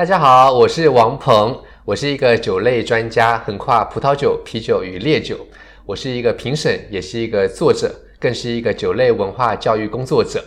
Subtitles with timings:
[0.00, 5.36] 大家好，我是王鹏，我是一个酒类专家，横跨葡萄酒、啤酒与烈酒。
[5.84, 10.42] 我是一个评审，也是一个作者，更是一个酒类文化教育工作者。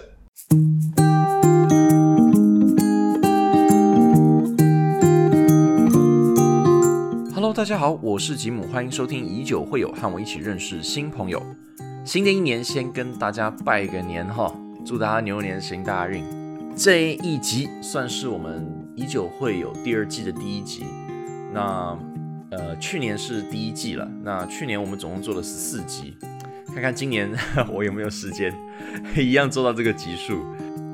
[7.36, 11.40] Hello，大家好，我是吉姆，欢迎收听以酒会友，和我一起认识新朋友。
[12.04, 14.52] 新的一年，先跟大家拜个年哈，
[14.84, 16.26] 祝大家牛年行大运。
[16.76, 20.86] 这一集算是我们依旧会有第二季的第一集。
[21.54, 21.98] 那
[22.52, 24.08] 呃，去年是第一季了。
[24.24, 26.16] 那去年我们总共做了十四集，
[26.68, 27.32] 看看今年
[27.72, 28.54] 我有没有时间
[29.16, 30.44] 一样做到这个集数。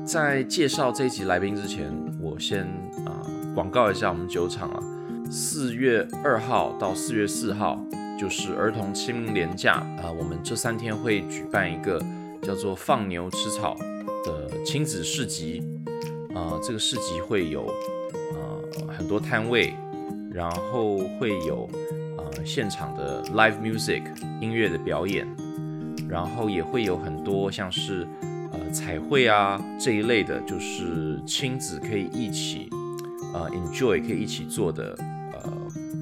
[0.04, 2.64] 在介绍这一集来宾之前，我先
[3.04, 3.20] 啊
[3.54, 4.82] 广告一下我们酒厂啊，
[5.30, 7.84] 四月二号到四月四号
[8.18, 12.02] 就是儿童清明连假啊，我们这三天会举办一个
[12.42, 13.76] 叫做“放牛吃草”
[14.24, 15.62] 的亲子市集。
[16.34, 17.66] 啊，这个市集会有
[18.34, 19.74] 呃很多摊位，
[20.32, 21.68] 然后会有
[22.16, 24.02] 呃现场的 live music
[24.40, 25.26] 音乐的表演，
[26.08, 28.06] 然后也会有很多像是
[28.52, 32.68] 呃彩绘啊这一类的，就是亲子可以一起
[33.34, 34.96] 呃 enjoy 可以一起做的
[35.32, 35.52] 呃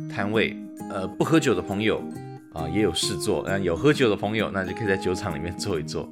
[0.08, 0.56] 摊位。
[0.90, 2.02] 呃，不喝酒的朋友
[2.54, 6.08] 啊也有事做，那有喝酒的朋友那就可以在酒厂里面坐一坐。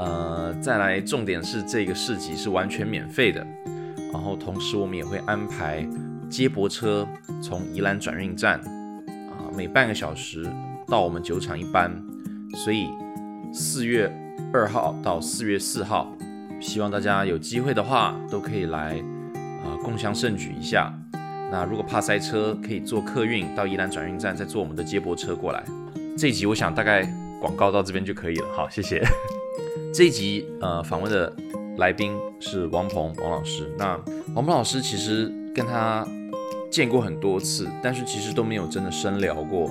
[0.00, 3.46] 呃，再来，重点是这个市集是完全免费的，
[4.10, 5.86] 然后同时我们也会安排
[6.30, 7.06] 接驳车
[7.42, 8.58] 从宜兰转运站
[9.28, 10.50] 啊，每半个小时
[10.86, 11.94] 到我们酒厂一班，
[12.64, 12.88] 所以
[13.52, 14.10] 四月
[14.54, 16.10] 二号到四月四号，
[16.62, 18.96] 希望大家有机会的话都可以来
[19.36, 20.90] 啊共襄盛举一下。
[21.52, 25.62] 那如果怕塞车，可以坐客运到宜兰转运站，再坐我们的接驳车过来。
[26.16, 27.02] 这一集我想大概
[27.38, 29.02] 广告到这边就可以了，好，谢谢。
[29.92, 31.32] 这一集呃访问的
[31.76, 33.68] 来宾是王鹏王老师。
[33.76, 34.00] 那
[34.34, 36.06] 王鹏老师其实跟他
[36.70, 39.68] 见过很多次，但是其实都没有真的深聊过，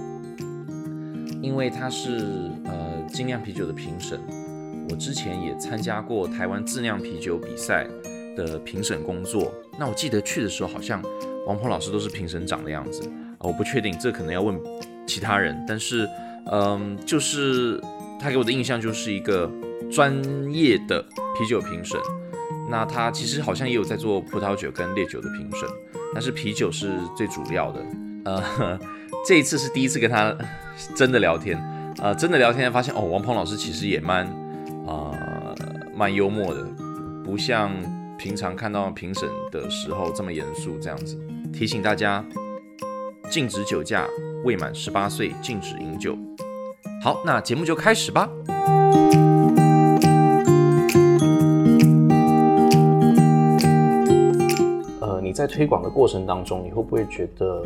[1.42, 4.20] 因为他是呃精酿啤酒的评审。
[4.90, 7.88] 我之前也参加过台湾自酿啤酒比赛
[8.36, 9.50] 的评审工作。
[9.80, 11.02] 那我记得去的时候，好像
[11.48, 13.08] 王鹏老师都是评审长的样子
[13.38, 14.60] 啊，我不确定，这可能要问
[15.08, 15.58] 其他人。
[15.66, 16.06] 但是
[16.52, 17.80] 嗯，就是
[18.20, 19.50] 他给我的印象就是一个。
[19.92, 20.14] 专
[20.52, 21.02] 业的
[21.38, 22.00] 啤酒评审，
[22.70, 25.68] 那他其实好像也有在做葡萄酒跟烈酒的评审，
[26.14, 27.86] 但是啤酒是最主要的。
[28.26, 28.80] 呃，
[29.26, 30.36] 这一次是第一次跟他
[30.96, 31.58] 真的聊天，
[32.02, 34.26] 呃，真的聊天发现哦，王鹏老师其实也蛮
[34.86, 35.12] 啊
[35.96, 36.64] 蛮幽默的，
[37.24, 37.72] 不像
[38.18, 41.18] 平常看到评审的时候这么严肃这样子。
[41.52, 42.24] 提醒大家，
[43.30, 44.06] 禁止酒驾，
[44.44, 46.18] 未满十八岁禁止饮酒。
[47.02, 48.30] 好，那节目就开始吧。
[55.30, 57.64] 你在推广的过程当中，你会不会觉得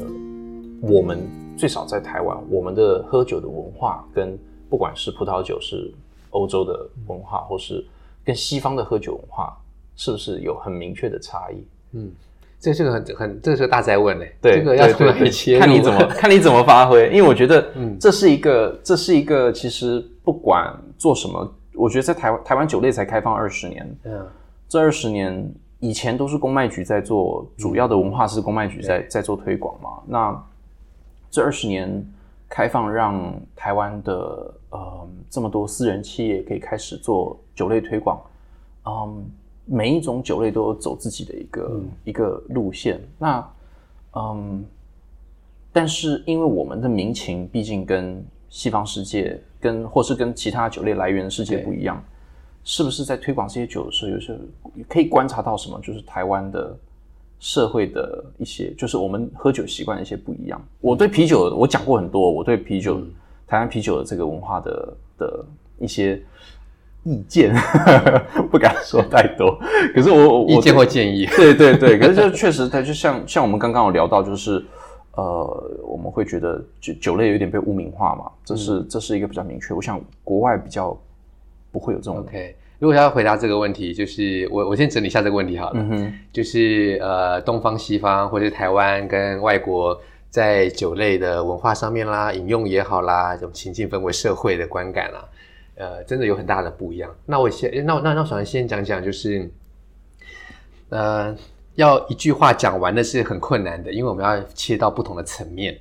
[0.81, 1.25] 我们
[1.57, 4.37] 最少在台湾，我们的喝酒的文化跟
[4.69, 5.89] 不管是葡萄酒是
[6.31, 7.81] 欧洲的文化，或是
[8.21, 9.57] 跟西方的喝酒文化，
[9.95, 11.65] 是不是有很明确的差异？
[11.93, 12.11] 嗯，
[12.59, 14.25] 这是个很很这是个大灾问呢。
[14.41, 15.57] 对，这个要从哪里切？
[15.57, 17.07] 看你怎么 看你怎么发挥。
[17.13, 24.27] 因为我觉得，嗯，这是一个这是一个其实不管做什么，我觉得在台湾台湾酒类才开放二十年，嗯，
[24.67, 25.49] 这二十年。
[25.83, 29.89] 以前都是公卖局在做，主要的文化是公卖局在在做推广嘛。
[30.07, 30.43] 那
[31.29, 32.01] 这二十年
[32.47, 38.17] 开放，让台湾的呃这么多私人企业可以开始做酒类推广，
[38.85, 39.25] 嗯，
[39.65, 43.01] 每一种酒类都有走自己的一个一个路线。
[43.19, 43.45] 那
[44.13, 44.63] 嗯，
[45.73, 52.01] 但是因为我们的民情毕竟跟西方世界，跟或是跟其他酒类来源的世界不一样。
[52.65, 54.33] 是不是在推广这些酒的时候，有些
[54.87, 55.77] 可以观察到什么？
[55.83, 56.73] 就是台湾的
[57.39, 60.61] 社会的一些，就是我们喝酒习惯的一些不一样。
[60.79, 63.01] 我对啤酒，我讲过很多，我对啤酒，
[63.45, 65.45] 台湾啤酒的这个文化的的
[65.77, 66.21] 一些
[67.03, 67.53] 意见，
[68.49, 69.59] 不敢说太多。
[69.93, 71.99] 可是我我意见或建议，对对对。
[71.99, 74.63] 可是就确实，它就像像我们刚刚有聊到，就是
[75.15, 79.73] 呃，我们会觉得酒酒类有点被污名化嘛，这是这是一个比较明确。
[79.73, 80.97] 我想国外比较。
[81.73, 82.19] 不会有这种。
[82.19, 85.79] OK，如果要回答这个问题，就是我我先整理一下这个问题好了。
[85.79, 89.97] 嗯哼，就是呃，东方西方或者台湾跟外国
[90.29, 95.23] 在酒类的文化上面啦，饮用也好啦，这种情境氛围、社会的观感啦，
[95.75, 97.09] 呃，真的有很大的不一样。
[97.25, 99.49] 那我先，那那那，首先先讲讲，就是
[100.89, 101.33] 呃，
[101.75, 105.79] 要一句话讲完的是很困难的，因为我们要切到不同的层面。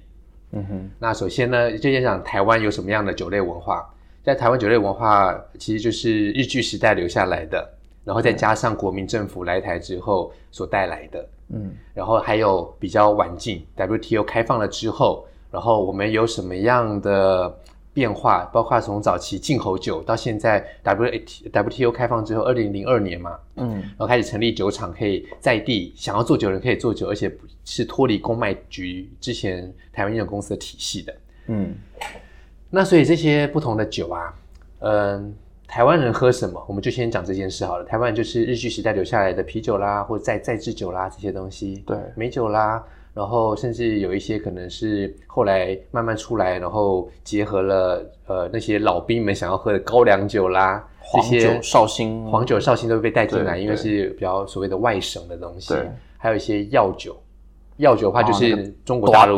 [0.52, 3.92] 嗯哼，那首先呢，就先讲台湾有什么样的酒类文化。
[4.22, 7.68] 在台湾酒类文化，其实就是日据时代留下来的。
[8.04, 17.56] 然后再加上国民政府来台之后所带来的，嗯，然后还有比较晚近 WTO 开放了之后，然后我们有什么样的
[17.94, 18.44] 变化？
[18.52, 27.32] 包括从早期进口酒到现在 WTO 开放之后，二零零二年嘛，嗯，然后开始成立酒厂，可以在地想要做酒人可以做酒，而且
[27.64, 31.14] 是脱离公卖局之前台湾烟酒公司的体系的，
[31.46, 31.72] 嗯，
[32.72, 34.34] 那所以这些不同的酒啊，
[34.80, 35.34] 嗯。
[35.68, 36.62] 台湾人喝什么？
[36.68, 37.84] 我们就先讲这件事好了。
[37.84, 41.82] 台湾就是日据时代留下来的啤酒啦，或者再再制酒啦这些东西。
[41.86, 42.84] 对，美酒啦，
[43.14, 55.72] 然后甚至有一些可能是后来慢慢出来，然后结合了呃那些老兵们想要喝的高粱酒啦，黄酒、绍兴、黄酒、绍兴都被带进来，因为是比较所谓的外省的东西。
[55.72, 57.16] 对，还有一些药酒，
[57.76, 59.36] 药酒的话就是中国大陆，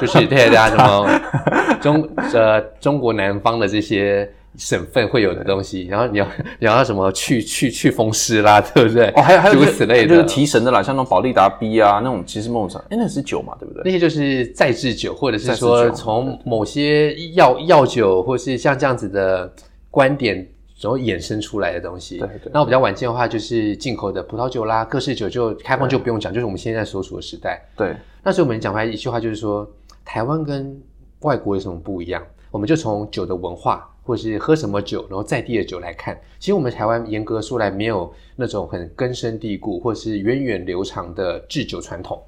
[0.00, 1.20] 就是对对啊，什么
[1.80, 4.30] 中呃中国南方的这些。
[4.56, 6.24] 省份会有的东西，然后你要
[6.60, 9.08] 你要什么去去去风湿啦，对不对？
[9.08, 13.82] 哦，还有还有此类的，就是提神的啦，像那种宝利达 B 啊，那种其实某种上，哎，那是酒嘛，对不对？
[13.84, 19.52] 那些就是再制酒，或者是说从某些药药酒，或是像这样子的
[19.90, 20.46] 观点，
[20.84, 22.18] 然后衍生出来的东西。
[22.18, 22.52] 对对。
[22.52, 27.66] 那我比较晚见的话，就是进口的葡萄酒啦，各式酒就开放就不用讲，就是我们现在所处的时代。
[27.76, 27.96] 对。
[28.22, 29.68] 那所以我们讲回来一句话，就是说
[30.04, 30.80] 台湾跟
[31.20, 32.22] 外国有什么不一样？
[32.50, 33.90] 我们就从酒的文化。
[34.06, 42.22] 或者是喝什么酒，然后在地的酒来看，其实我们台湾严格说来没有那种很根深蒂固或者是源远流长的制酒传统。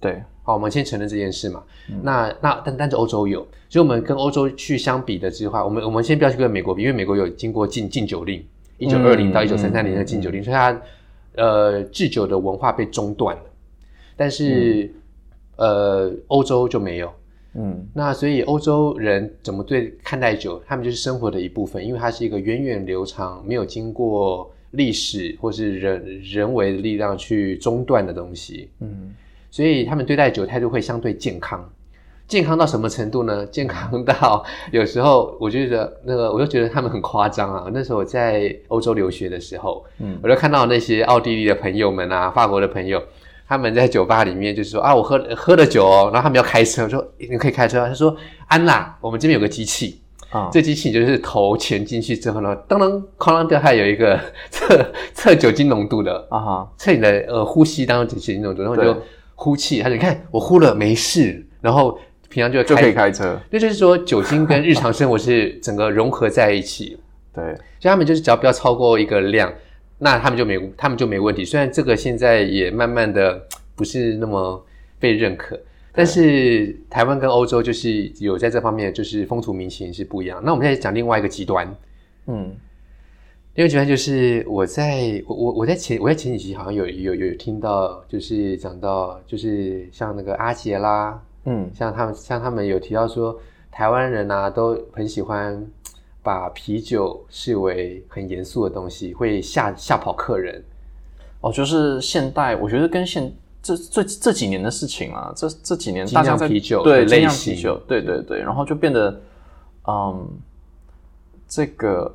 [0.00, 1.62] 对，好，我们先承认这件事嘛。
[2.02, 8.42] 那那但但是欧洲有，所以我们跟欧洲去相比的之话，我们我们先不要去跟美国比，因为美国有经过禁禁酒令，
[8.78, 10.82] 一九二零到一九三三年的禁酒令，所以它
[11.36, 13.42] 呃制酒的文化被中断了。
[14.16, 14.90] 但是
[15.56, 17.12] 呃欧洲就没有。
[17.54, 20.62] 嗯，那所以欧洲人怎么对看待酒？
[20.66, 28.70] 他们就是生活的一部分，因为它是一个源远流长、没有经过历史或是人人为的力量去中断的东西。
[28.78, 29.12] 嗯，
[29.50, 31.68] 所以他们对待酒态度会相对健康。
[32.26, 33.44] 健康到什么程度呢？
[33.46, 37.68] 健康到有时候我觉得那个，我就觉得他们很夸张啊。
[37.74, 43.02] 那时候我在欧洲留学的时候，嗯，我就看到那些奥地利的朋友们啊，法国的朋友。
[43.48, 47.84] 他们在酒吧里面就是说啊，我喝喝了酒哦，然后他们要开车，我说你可以开车。
[47.84, 50.00] 他说安娜，我们这边有个机器
[50.30, 52.88] 啊，这机器就是投钱进去之后呢，当当
[53.18, 54.16] 哐啷掉还有一个
[54.50, 58.96] 测测酒精浓度的啊哈，测你的呃呼吸当中酒精浓度，然后就
[59.40, 61.98] 呼气，他就你看我呼了没事，然后
[62.28, 63.40] 平常就就可以开车。
[63.48, 66.98] 那就是说酒精跟日常生活是 整个融合在一起。
[67.32, 67.42] 对，
[67.80, 69.50] 所以他们就是只要不要超过一个量。
[69.98, 71.42] 那他们就没，他们就没问题。
[71.42, 73.40] 虽然这个现在也慢慢的
[73.74, 74.62] 不是那么
[74.98, 75.58] 被认可，
[75.92, 80.42] 但是台湾跟欧洲就是有在这方面就是风土民情是不一样。
[80.44, 81.66] 那我们现在讲另外一个极端，
[82.26, 82.54] 嗯，
[83.60, 93.38] 另外极端就是我在我我我在前我在前几期好像有有有听到，就是讲到就是像那个阿杰啦，嗯，像他们像他们有提到说
[93.70, 95.62] 台湾人啊都很喜欢。
[96.22, 100.62] 把啤酒视为很严肃的东西，会吓吓跑客人。
[101.40, 107.56] 哦，就是现代，我觉得跟现这这这几年的事情啊，这这几年大家在啤酒对类型，
[107.88, 109.18] 对对对，然后就变得，
[109.88, 110.28] 嗯，
[111.48, 112.14] 这个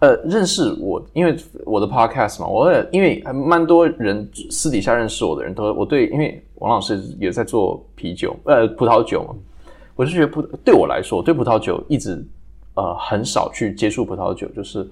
[0.00, 9.34] 呃，认识我，因为我的 podcast 嘛，我也因为还蛮多人私底下认识我的人都，我对，因为王老师也在做啤酒，呃，葡萄酒嘛，
[9.96, 12.24] 我是觉得葡对我来说，我对葡萄酒一直。
[12.76, 14.84] 呃，很少去接触葡萄酒，就是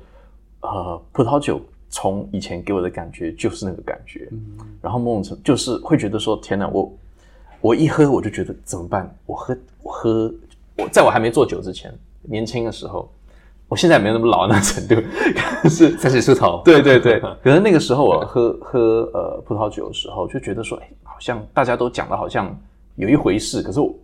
[0.61, 4.29] 呃，葡萄酒从以前给我的感觉就是那个感觉，
[4.81, 6.93] 然后梦成就是会觉得说，天哪，我
[7.61, 9.13] 我一喝我就觉得怎么办？
[9.27, 10.33] 我喝我喝
[10.77, 11.93] 我在我还没做酒之前，
[12.23, 13.11] 年轻的时候，
[13.73, 14.97] 我现在没有那么老那程度，
[15.67, 22.55] 是三十出头，对对对， 可是那个时候我喝喝呃葡萄酒的时候，就觉得说，哎，好像大家都讲的好像
[22.97, 23.95] 有一回事，可是我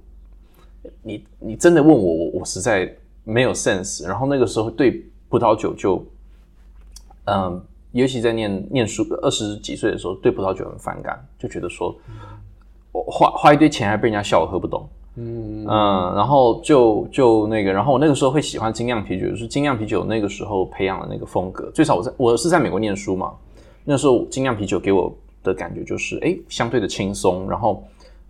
[1.03, 2.91] 你你真的问我，我我实在。
[3.31, 6.03] 没有 sense，然后那个时候对葡萄酒就，
[7.27, 11.95] 嗯，尤其在念念书二十几岁的时候，对葡萄酒很反感，就觉得说，
[12.91, 21.71] 我花花一堆钱还被人家笑我喝不懂，嗯嗯，然后就就那个，然后我那个时候会喜欢精酿啤酒，就是精酿啤酒那个时候培养的那个风格。
[21.73, 23.35] 最少我在我是在美国念书嘛，
[23.85, 27.83] 那时候精酿啤酒给我的感觉就是，哎，相对的轻松，然后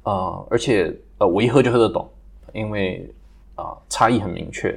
[0.05, 2.09] 呃，而且呃，我一喝就喝得懂，
[2.55, 3.09] 因为。
[3.59, 4.73] 啊，差异很明确，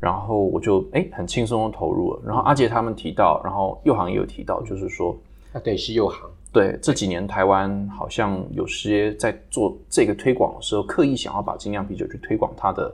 [0.00, 2.20] 然后我就哎很轻松的投入了。
[2.26, 5.16] 然后阿杰他们提到，然后右航也有提到，就是说，
[5.52, 6.28] 啊对，是右航。
[6.52, 12.92] 对，这几年台湾好像有些在做这个推广的时候，刻意想要把精酿啤酒去推广它的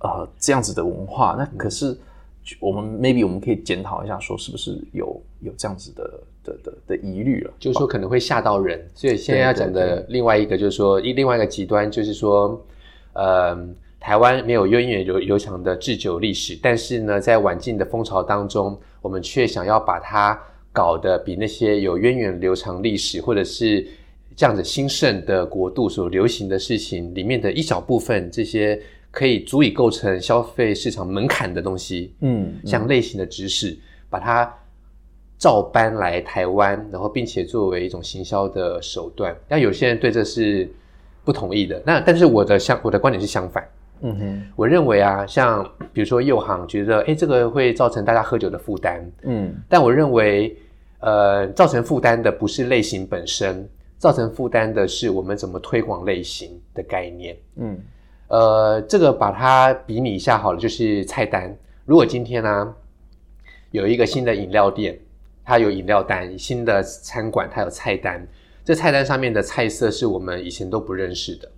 [0.00, 1.36] 呃这样子的文化。
[1.38, 1.96] 那可是
[2.58, 8.84] 我们 maybe 我们可以检讨一下，说是不是有有这样子的的的的疑虑了，就是说可能会吓到人。
[8.92, 12.60] 所以现在要讲的另外一个就是说，一另外一个极端就是说，
[13.12, 13.56] 呃，
[14.00, 20.36] 台湾没有源远流流长的制酒历史，但是呢，在晚近的风潮当中，我们却想要把它
[20.72, 23.86] 搞得比那些有源远流长历史或者是
[24.34, 28.80] 这样子兴盛的国度所流行的事情里面的一小部分这些。
[29.12, 33.76] 可以足以构成消费市场门槛的东西，嗯，像类型的知识，
[34.08, 34.48] 把它
[35.36, 39.36] 照搬来台湾，然后并且作为一种行销的手段。
[39.48, 40.70] 但有些人对这是
[41.24, 41.82] 不同意的。
[41.84, 43.68] 那但是我的相我的观点是相反，
[44.02, 50.56] 嗯哼，我认为啊，像比如说右行觉得，哎，这个会造成大家喝酒的负担，嗯，但我认为，
[51.00, 57.78] 呃，造成负担的不是类型本身，造成负担的是我们怎么推广类型的概念，嗯。
[58.28, 61.52] 呃，这个把它比拟一下好了，就是菜单。
[61.84, 62.74] 如果今天呢
[63.72, 64.96] 有一个新的饮料店，
[65.44, 68.24] 它有饮料单；新的餐馆它有菜单，
[68.64, 71.50] 这菜单上面的菜色是我们以前都不认识的。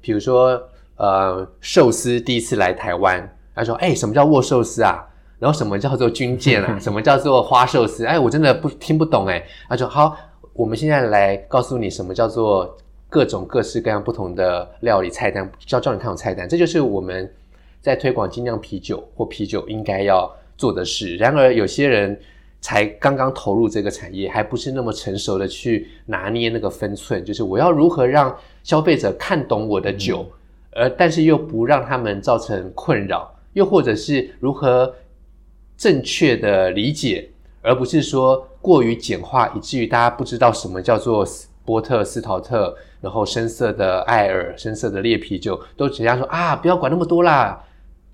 [0.00, 0.58] 比如说，
[0.96, 5.06] 呃，寿司第一次来台湾，他说：“哎，什么叫握寿司啊？
[5.38, 6.76] 然后什么叫做军舰啊？
[6.80, 8.04] 什么叫做花寿司？
[8.04, 10.16] 哎，我真的不听不懂哎。”他说：“好，
[10.52, 12.76] 我们现在来告诉你什么叫做。”
[13.08, 17.32] 各种各式各样不同的料理菜单，教教你看懂菜单，这就是我们
[17.80, 21.16] 在推广精酿啤酒或啤酒应该要做的事。
[21.16, 22.20] 然而，有些人
[22.60, 30.26] 才刚刚投入这个产业，还不是那么成熟的去拿捏那个分寸，就是我要如何让消费者看懂我的酒，
[30.76, 34.94] 而但是又不让他们造成困扰，又或者是如何
[35.76, 37.28] 正确的理解，
[37.62, 41.26] 而不是说过于简化，以至于大家不知道什么叫做
[41.64, 42.76] 波特斯陶特。
[42.98, 47.62] 然后深色的艾尔、深色的烈啤酒，都直接说啊，不要管那么多啦，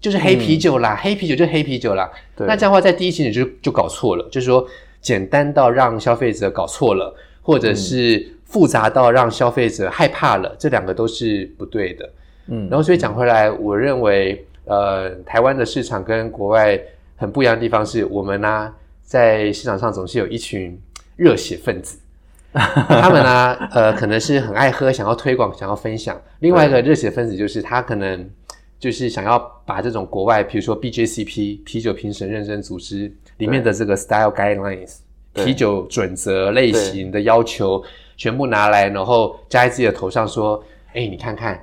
[0.01, 2.11] 就是黑啤酒啦，黑啤酒就黑啤酒啦。
[2.37, 4.67] 那这样的话，在第一期你就就搞错了，就是说
[5.01, 12.11] 简单到让消费者搞错了，或者是复杂到让消费者害怕了，这两个都是不对的。
[12.47, 16.81] 嗯，然后所以讲回来，我认为呃，台湾的市场跟国外
[17.17, 18.73] 很不一样的地方是，我们呢
[19.03, 20.81] 在市场上总是有一群
[21.17, 21.99] 热血分子。
[22.53, 26.21] 他们呢，呃，可能是很爱喝，想要推广，想要分享。
[26.41, 28.29] 另外一个热血分子就是他可能
[28.79, 34.97] 就是想要把这种国外，比如说 BJCP 啤酒评审认证组织里面的这个 Style Guidelines
[35.33, 37.83] 啤酒准则类型的要求，
[38.19, 41.59] 全部拿来，然后加在自己的头上，说：“哎，你看看，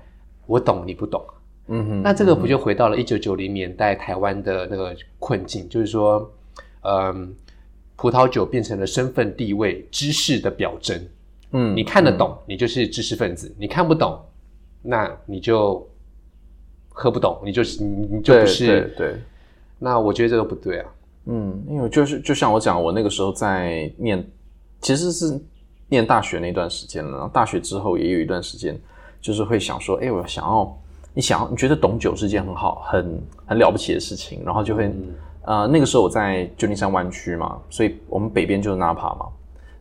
[0.50, 1.24] 我懂，你不懂。”
[1.72, 6.30] 嗯哼，那这个不就回到了一九九零年代台湾的那个困境，就是说，
[6.82, 7.34] 嗯。
[8.02, 10.98] 葡萄酒变成了身份地位、知识的表征。
[11.52, 14.18] 嗯，你看得懂，你就是知识分子；你看不懂，
[14.82, 15.86] 那你就
[16.88, 18.94] 喝不懂，你就是你你就不是。
[18.96, 19.18] 对，
[19.78, 20.90] 那我觉得这个不对啊。
[21.26, 24.26] 嗯，因为就是就像我讲，我那个时候在念，
[24.80, 25.38] 其实是
[25.90, 27.12] 念大学那段时间了。
[27.12, 28.80] 然后大学之后也有一段时间，
[29.22, 30.78] 就是会想说，哎，我想要，
[31.14, 34.92] 你想要，你觉得懂酒是件很好、很很了不起的事情，然后就会。
[35.44, 39.26] 呃，那个时候我在旧金山湾区嘛，所以我们北边就是纳帕嘛，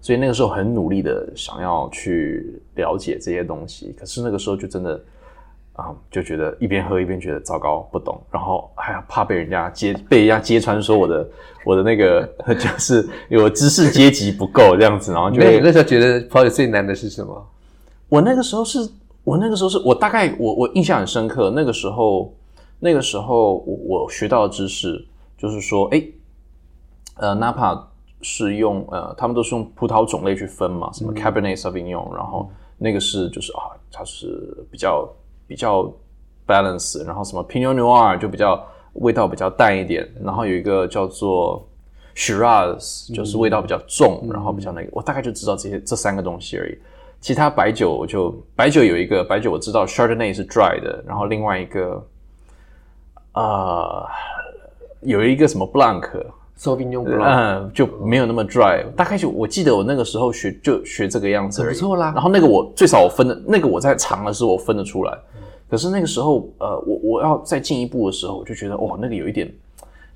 [0.00, 4.98] 所以那个时候很努力的想要去了解这些东西，可是那个时候就真的
[5.74, 11.28] 啊，就觉得一边喝一边觉得糟糕不懂，然后还要怕被人家揭被人家揭穿说我的
[11.66, 12.26] 我的那个
[12.58, 17.46] 就是有知识阶级不够这样子，然后就那时候觉得跑酒最难的是什么？
[18.08, 18.88] 我那个时候是
[19.28, 22.34] 我那个时候是我大概我我印象很深刻，那个时候
[22.80, 25.06] 那个时候我我学到的知识。
[25.40, 26.02] 就是说，哎，
[27.14, 27.80] 呃，Napa
[28.22, 35.08] 是用呃，他们都是用葡萄种类去分嘛，什么 Cabernet Sauvignon，然后那个是就是啊，它是比较
[35.46, 35.84] 比较
[36.44, 38.60] balance，然后什么 Pinot Noir 就比较
[38.94, 41.64] 味道比较淡一点，然后有一个叫做
[42.16, 46.76] Shiraz，就是味道比较重，然后比较那个，我大概就知道这些这三个东西而已。
[47.20, 52.06] 其他白酒我就白酒有一个白酒我知道 Chardonnay 是 dry 的，然后另外一个
[53.32, 54.06] 啊。
[55.02, 58.84] 有一个什么 blank，Sauvignon blanc，嗯，就没有那么 dry。
[58.96, 62.10] 大概就我记得我那个时候学就学这个样子，不错啦。
[62.12, 65.16] 然后那个我最少我分的那个我在尝的时候我分得出来，
[65.70, 69.48] 可是那个时候呃，我我要再进一步的时候，我就觉得哇，那个有一点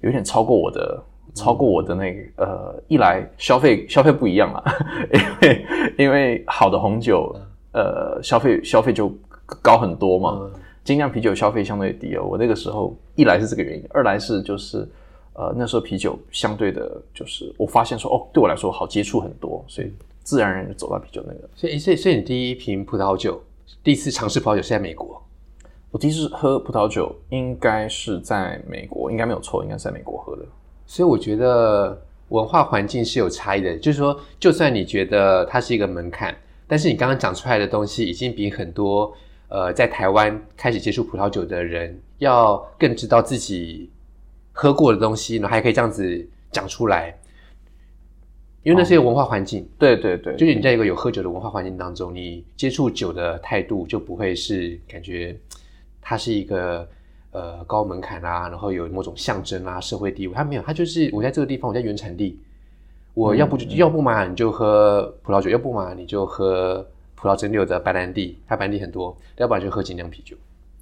[0.00, 1.00] 有一点超过我的，
[1.34, 4.64] 超过我的那个呃，一来消费消费不一样了，
[5.12, 5.66] 因为
[5.98, 7.34] 因为好的红酒
[7.72, 9.12] 呃消费消费就
[9.60, 10.50] 高很多嘛。
[10.84, 14.84] 精酿啤酒消费相对低哦，我那个时候一来是这个原因，二来是就是，
[15.32, 19.92] 呃，那时候啤酒相对的，就是我发现说，哦，对我来说好接触很多，所以
[20.24, 21.48] 自然而然就走到啤酒那个。
[21.54, 23.40] 所以，所以，所以你第一瓶葡萄酒，
[23.84, 25.22] 第一次尝试葡萄酒是在美国？
[25.92, 30.42] 我第一次喝葡萄酒应该是在美国，应该没有错，应该是在美国喝的。
[30.92, 39.10] 所以我觉得文化环境是有差异的，就是说，就算你觉得它是一个门槛，但是你刚刚讲出来的东西，已经比很多
[39.48, 43.88] 呃在台湾开始接触葡萄酒的人要更知道自己
[44.52, 47.18] 喝过的东西，然后还可以这样子讲出来。
[48.62, 55.34] 因为那是一个文化环境，对对对，就是你在一个有喝酒的文化环境当中，你接触酒的态度就不会是感觉
[56.02, 56.86] 它是一个
[57.32, 62.38] 呃高门槛啊，然后有某种象征啊，社会地位，他没有，他就是我在这个地方，我在原产地，
[63.14, 66.86] 我要不就要不嘛你就喝葡萄酒，要不嘛你就喝
[67.16, 70.36] 葡萄蒸馏的白兰地，它白兰地很多，要不然就喝精酿啤酒，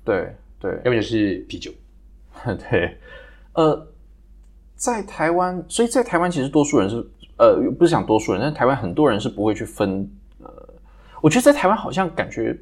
[0.04, 1.70] 对对，要不就是啤酒，
[2.70, 2.96] 对，
[3.54, 3.86] 呃，
[4.76, 7.04] 在台湾，所以在台湾其实多数人是。
[7.42, 10.06] 呃，不是想多数人，但台湾很多人是不会去分。
[10.42, 10.52] 呃，
[11.22, 12.54] 我觉得在台湾好像感觉，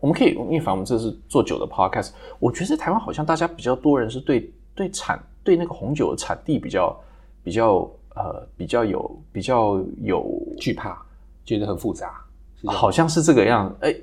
[0.00, 6.96] 我们可以，因为反正我们这是做酒的 podcast，我觉得在台湾好像大家比较多人是对对产对那个红酒的产地比较
[7.42, 10.96] 比较呃比较有比较有惧怕，
[11.44, 12.20] 觉得很复杂，
[12.66, 13.74] 好像是这个样。
[13.80, 13.94] 哎，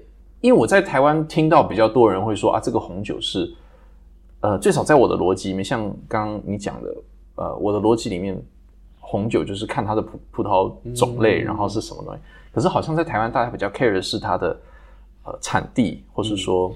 [0.41, 3.53] 因为我在台湾听到比较多人会说啊，这个红酒是
[4.41, 6.95] 呃，最少在我的逻辑里面，像刚刚你讲的，
[7.35, 8.41] 呃，我的逻辑里面。
[9.05, 12.19] 红酒就是看它的葡葡萄种类，然后是什么东西。
[12.51, 14.57] 可是好像在台湾，大家比较 care 的是它的
[15.23, 16.75] 呃产地，或是说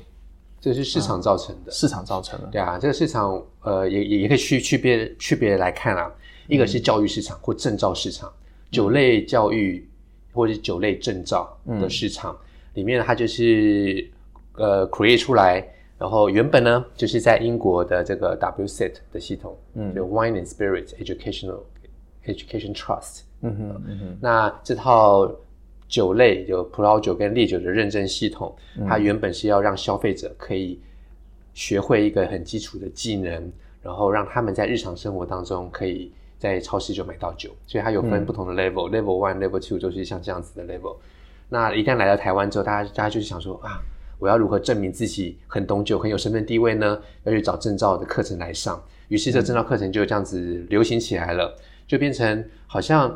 [0.59, 2.47] 这是市场造成的，市场造成的。
[2.47, 6.11] 对啊，这个市场呃也也也可以区区别区别来看啊。
[6.47, 8.31] 一个是教育市场或证照市场，
[8.71, 9.87] 酒类教育
[10.33, 12.37] 或者是酒类证照的市场
[12.73, 14.09] 里面，它就是
[14.55, 15.61] 呃 create 出来，
[15.97, 21.59] 然后原本呢就是在英国的这个 WSET 的系统，嗯，就 Wine and Spirit Educational。
[22.27, 25.31] Education Trust，嗯哼，嗯哼，那这套
[25.87, 28.55] 酒类有葡萄酒跟烈酒的认证系统，
[28.87, 30.79] 它原本是要让消费者可以
[31.53, 33.51] 学会一个很基础的技能，
[33.81, 40.97] 然后让他们在日常生活当中可以在超市就买到酒，所以它有分不同的 level，level one，level two 就是像这样子的 level。
[41.49, 43.81] 那一旦来到台湾之后，大家大家就是想说啊，
[44.19, 46.99] 我要如何证明自己很懂酒，很有身份地位呢？
[47.23, 51.57] 要去找证照的课程来上，于是这证照课程就这样子流行起来了。
[51.87, 53.15] 就变成好像，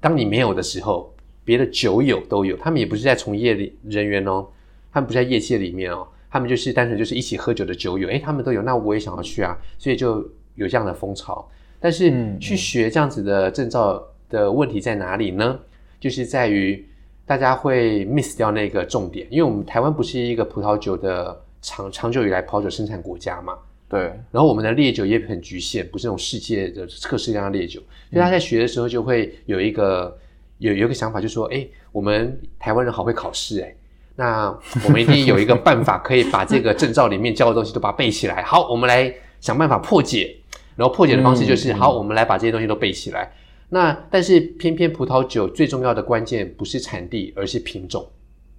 [0.00, 1.13] 当你没有的时候，
[1.44, 2.56] 别的酒友都有。
[2.56, 4.46] 他们也不是在从业里人员哦，
[4.92, 8.08] 他们不在业界里面哦，他们就是单纯就是一起喝酒的酒友。
[8.08, 11.48] 诶，他们都有，那我也想要去啊，所以就有这样的风潮。
[11.78, 15.58] 但是去学这样子的证照的问题在哪里呢？
[16.00, 16.84] 就是在于
[17.26, 23.56] 大家会 miss 掉那个重点，因为我们台湾不是一个葡萄酒的长长久以来葡萄酒生产国家嘛。
[23.88, 27.80] 对，然后我们的烈酒也很局限，不是那种世界的各式各样的烈酒，
[28.10, 30.16] 所以他在学的时候就会有一个
[30.58, 33.74] 有有一个想法，就说：哎，我们台湾人好会考试，哎，
[34.16, 38.42] 那我们一定有一个办法可以把这个证照里面教的东西都把它背起来。
[38.42, 40.36] 好，我们来想办法破解，
[40.76, 43.32] 然后破解的方式就是：好，我们来把这些东西都背起来。
[43.70, 48.08] 那但是偏偏葡萄酒最重要的关键不是产地，而是品种。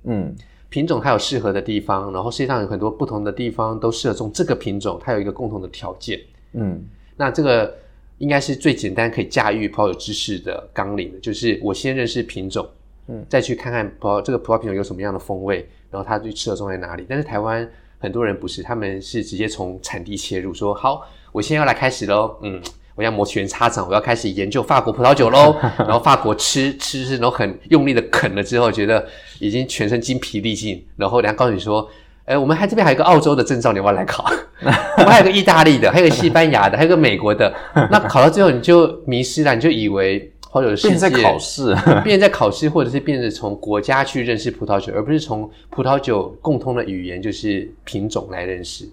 [0.04, 0.36] 嗯。
[0.68, 6.20] 品种它有适合的地方，然后世界上有很多不同的地方都适合种这个品种，它有一个共同的条件。
[6.52, 6.84] 嗯，
[7.16, 7.74] 那这个
[8.18, 12.68] 应该是最简单可以驾驭葡萄酒知识的纲领，就是我先认识品种，
[13.08, 17.06] 嗯，再去看看葡萄这个葡萄品种有什么样的风味，然后它最适合种在哪里。
[17.08, 22.62] 但是台湾很多人不是，他们是直接从产地切入，说好，我现在要来开始喽，嗯。
[22.96, 25.54] 我要摩拳擦掌，我要开始研究法国葡萄酒喽。
[25.80, 29.06] 然后法国吃吃吃，然后很用力的啃了之后，觉得
[29.42, 30.82] 已经全身筋疲力尽。
[30.96, 31.86] 然后人家告诉你说
[32.26, 34.26] ：“哎，我们还这边还有个澳洲的证照，你要不要来考？
[34.98, 37.54] 我们还有个意大利的，还有个西班牙的，还有个美国的。
[37.92, 48.90] 那考到最后你就迷失了，你就以为葡萄酒世界在考试，变在考试，或者是变成从国家去认识葡萄酒，而不是从葡萄酒共通的语言，就是品种来认识。”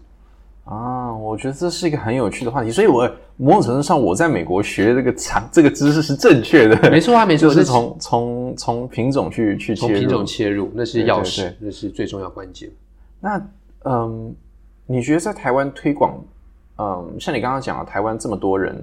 [0.65, 12.71] 啊，我觉得这是一个很有趣的话题，所以我某种程度上我在美国学这个产这个知识是正确的，没错啊，没错，是从从从品种去去从品种切入，那是钥匙，那是最重要关键。
[13.23, 13.49] 那
[13.85, 14.35] 嗯，
[14.85, 16.23] 你觉得在台湾推广，
[16.77, 18.77] 嗯，像你刚刚讲了，台湾这么多人，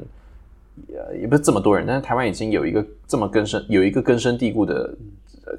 [0.88, 4.98] 也也不是这么多人，但是台湾已经有一个这么根深有一个根深蒂固的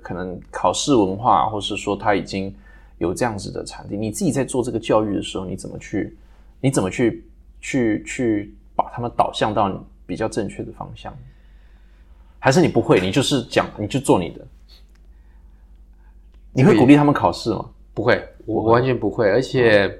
[0.03, 2.53] 可能考试文化，或是说他已经。
[3.01, 6.19] 有这样子的产地，你自己在做这个教育的时候，你怎么去，
[6.61, 7.25] 你怎么去
[7.59, 9.73] 去去把他们导向到
[10.05, 11.11] 比较正确的方向？
[12.39, 14.47] 还是你不会，你就是讲，你就做你的？
[16.53, 17.71] 你会鼓励他们考试吗？
[18.01, 19.29] 不会，我完全不会。
[19.29, 19.99] 而且，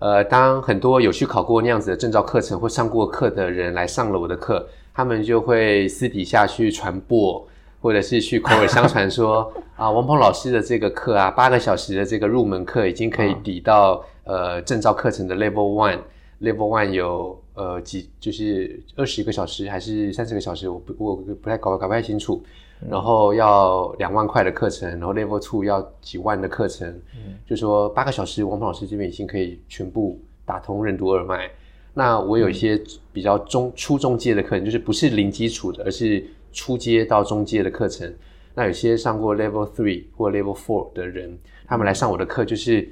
[0.00, 7.46] 呃，当很多有去考过那样子的证照课程或上过课的人来上了我的课，他们就会私底下去传播。
[7.78, 22.42] 或者是去口耳相传说 啊，王鹏老师的这个课啊，八个小时的这个入门课已经可以抵到呃证照课程的 Level One，Level One 有呃几就是二十个小时还是三十个小时，我不我不太搞搞不太清楚。
[22.90, 31.50] 然后要两万块的课程，然后 Level Two 要几万的课程，嗯就说八个小时，王鹏老师这边已经可以全部打通任督二脉。
[31.94, 32.78] 那我有一些
[33.12, 38.12] 比较中初中阶的课程，就是不是零基础的，而是初阶到中阶的课程。
[38.54, 42.86] 那有些上过 Level Three 或 Level Four 的人，他们来上我的课，就是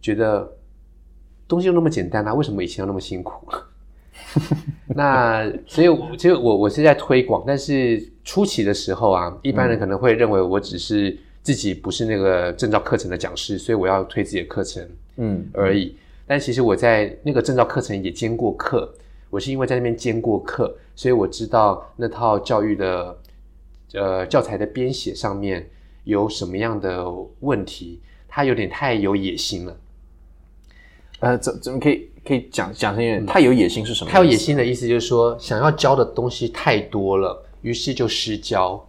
[0.00, 0.50] 觉得
[1.46, 3.46] 东西又那么简单啊，为什么以前要那么辛苦？
[4.94, 15.96] 那所以其实我我是在推广，但是初期的时候啊，一般人可能会认为我只是自己不是那个证照课程的讲师，所以我要推自己的课程，嗯而已。
[16.26, 18.92] 但其实我在那个证照课程也兼过课，
[19.30, 23.18] 我是因为在那边兼过课，所以我知道那套教育的
[23.94, 25.68] 呃教材的编写上面
[26.04, 27.04] 有什么样的
[27.40, 29.76] 问题，它有点太有野心了。
[31.20, 34.10] 呃，怎怎么可以可以讲讲成点太有野心是什么？
[34.10, 38.80] 太有野心的意思就是说，想要教的东西太多了，于是就失教。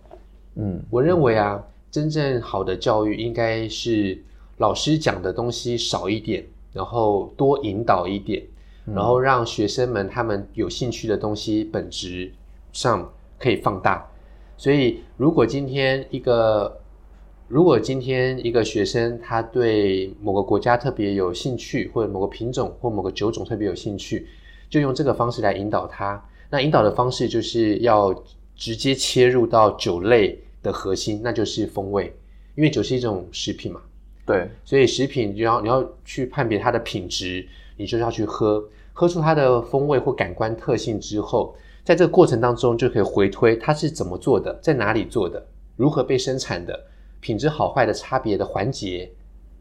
[0.56, 4.22] 嗯，我认为啊，真正好的教育应该是
[4.58, 6.46] 老师讲的东西少一点。
[6.74, 8.42] 然后多引导一点，
[8.86, 12.32] 然后让学生们他们有兴趣的东西本质
[12.72, 14.10] 上可以放大。
[14.56, 16.81] 所以，如果今天一个
[17.52, 24.26] 如果今天一个学生他对某个国家特别有兴趣，或者某个品种或某个酒种特别有兴趣，
[24.70, 26.24] 就用这个方式来引导他。
[26.50, 28.16] 那引导的方式就是要
[28.56, 32.16] 直接切入到酒类的核心，那就是风味，
[32.56, 33.82] 因为酒是一种食品嘛。
[34.26, 46.86] 对，所以食品你要你要去判别它的品质，你就是要去喝，喝出它的风味或感官特性之后，在这个过程当中就可以回推它是怎么做的，在哪里做的，如何被生产的，
[47.22, 49.10] 品质好坏的差别的环节，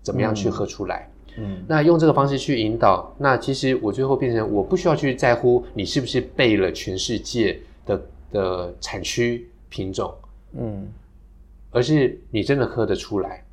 [0.03, 1.09] 怎么样去喝出来？
[1.37, 10.13] 嗯，那用这个方式去引导，那其实我最后变成我不需要去在乎你是不是背了全世界的的产区品种，
[10.59, 10.89] 嗯，
[11.71, 13.45] 而是你真的喝得出来。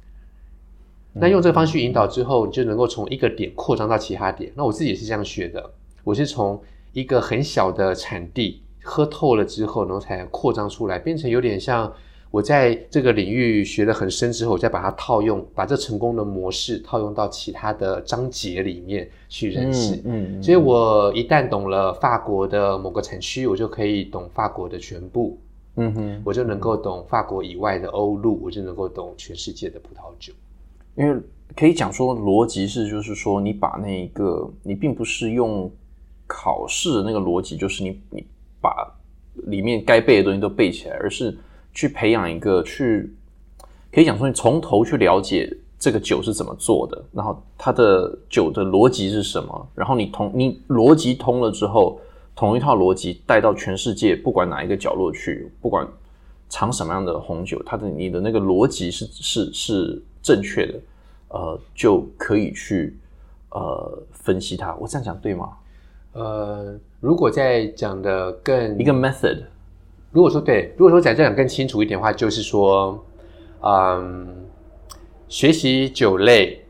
[1.14, 4.52] 那用这个方式引导之后，你就能够从一个点扩张到其他点。
[4.56, 5.72] 那我自己也是这样学的，
[6.04, 6.62] 我是从
[6.94, 11.92] 一个很小的产地喝透了之后，然后才扩张出来，变成有点像
[12.30, 20.02] 我在这个领域学得很深之后，我再把它套用，把这成功的模式套用到其他的章节里面去认识。
[20.06, 25.38] 嗯，所以我一旦懂了法国的某个产区，我就可以懂法国的全部。
[25.80, 30.34] 嗯哼，我就能够懂法国以外的欧陆，我就能够懂全世界的葡萄酒。
[30.96, 31.22] 因为
[31.56, 35.72] 可以讲说逻辑是，就是说你把那一个，你并不是用
[36.26, 38.26] 考试的那个逻辑，就是你你
[38.60, 38.92] 把
[39.46, 41.38] 里面该背的东西都背起来，而是
[41.78, 43.14] 去培养一个去，
[43.92, 52.00] 可以讲说你从头去了解这个酒是怎么做的，然后它的酒的逻辑是什么，然后你同你逻辑通了之后，
[52.36, 55.88] 同一套逻辑带到全世界，不管哪一个角落去，不管
[56.50, 60.04] 尝什么样的红酒，它的你的那个逻辑是是是。
[60.20, 60.74] 正确的，
[61.30, 63.00] 呃，就可以去
[63.52, 64.76] 呃分析它。
[64.76, 65.52] 我这样讲对吗？
[66.12, 69.44] 呃，如果再讲的更一个 method，
[70.18, 73.06] 如果说对，如果说讲这样更清楚一点的话，就是说，
[73.62, 74.48] 嗯，
[75.28, 76.66] 学习酒类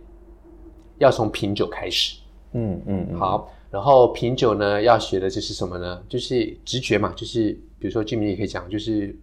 [0.97, 2.19] 要从品酒开始。
[2.51, 3.49] 嗯嗯，好。
[3.71, 6.03] 然后品酒呢，要学的就是什么呢？
[6.09, 7.13] 就是直觉嘛。
[7.15, 9.17] 就是比如说俊明也可以讲，就是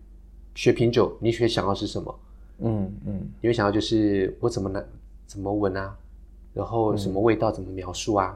[0.55, 2.19] 学品酒，你学想要是什么？
[2.61, 4.83] 嗯嗯，你会想到就是我怎么能
[5.27, 5.95] 怎么闻啊，
[6.55, 8.35] 然后什么味道怎么描述啊？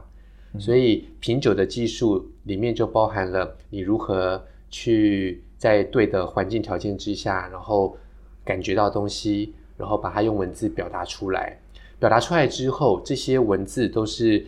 [0.59, 7.95] 所以品酒的技术里面就包含了你如何去在对的环境条件之下，然后
[8.43, 11.55] 感觉到东西，然后把它用文字表达出来。
[11.99, 14.43] 表达出来之后，这些文字都是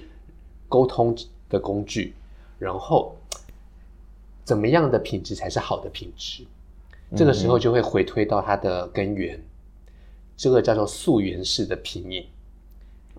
[0.68, 1.16] 沟通
[1.50, 2.16] 的工具。
[2.58, 3.16] 然后
[4.44, 6.44] 怎么样的品质才是好的品质？
[7.16, 9.40] 这个时候就会回推到它的根源。
[10.38, 12.26] 这个叫做溯源式的品饮，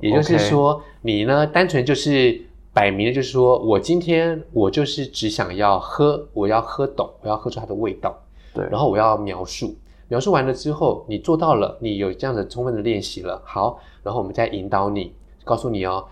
[0.01, 2.41] 也就是说，你呢单纯就是
[2.73, 8.19] 摆明的，就是说我今天我就是只想要喝，我要喝懂，我要喝出它的味道，
[8.55, 9.77] 对，然后我要描述，
[10.09, 16.05] 描述完了之后，你做到了，你有这样的充分的练习了，好，然后我们再引导你，告诉你哦，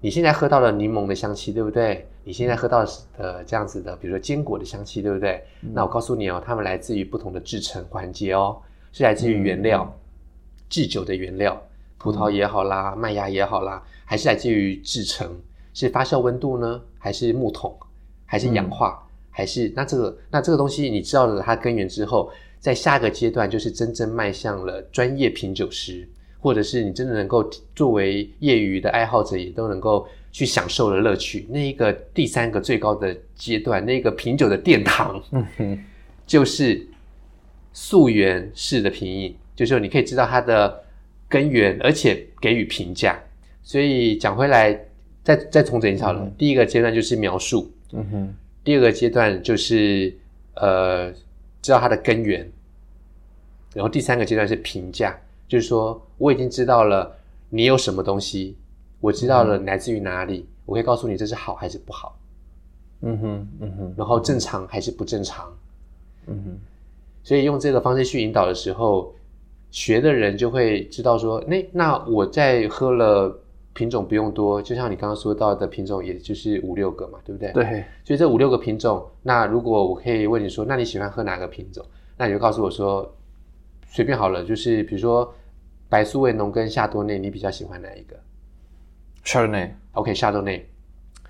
[0.00, 2.06] 你现在喝到了柠檬的香气，对不对？
[2.24, 2.84] 你现在喝到
[3.16, 5.42] 的这样子的，比如说坚果的香气，对不对？
[5.60, 8.58] 那我告诉你哦，它们来自于不同的制成环节哦，
[8.92, 9.90] 是来自于原料。
[10.68, 11.58] 制酒的原料，
[11.96, 15.26] 葡萄也好啦，麦芽也好啦，还是来自于制成，
[15.78, 17.72] 是发酵温度呢，还是木桶，
[18.26, 26.04] 还是氧化，还是那这个那这个东西，你知道了它根源之后，在下一个阶段就是真正迈向了专业品酒师，
[26.40, 31.46] 或者是你真的能够作为业余的爱好者，也都能够去享受的乐趣。
[31.48, 35.22] 那一个第三个最高的阶段，那个品酒的殿堂，
[36.26, 36.84] 就是
[37.72, 40.82] 溯源式的品饮，就是你可以知道它的
[41.28, 43.16] 根源，而且给予评价。
[43.62, 44.87] 所以讲回来，
[45.28, 46.26] 再再重整一下好了。
[46.38, 48.34] 第一个阶段就是描述，嗯哼。
[48.64, 50.14] 第二个阶段就是
[50.54, 51.12] 呃，
[51.60, 52.50] 知道它的根源。
[53.74, 55.14] 然后第三个阶段是评价，
[55.46, 57.14] 就是说我已经知道了
[57.50, 58.56] 你有什么东西，
[59.00, 62.18] 我知道了来自于哪里，我可以告诉你这是好还是不好，
[63.02, 65.54] 嗯哼，嗯哼，然后正常还是不正常，
[66.26, 66.58] 嗯哼，
[67.22, 69.14] 所以用这个方式去引导的时候，
[69.70, 73.38] 学的人就会知道说，那那我在喝了
[73.78, 77.52] 品种不用多，就像你刚刚说到的品种，也就是五六个嘛，对不对？
[77.52, 81.84] 对，所以这五六个品种，那如果我可以问你说，那你喜欢喝哪个品种？
[82.16, 83.14] 那你就告诉我说。
[83.90, 85.34] 随便好了，就是比如说
[85.88, 88.14] 白苏维浓跟夏多内，你比较喜欢哪一个？
[89.24, 90.68] 夏多内，OK，夏多内。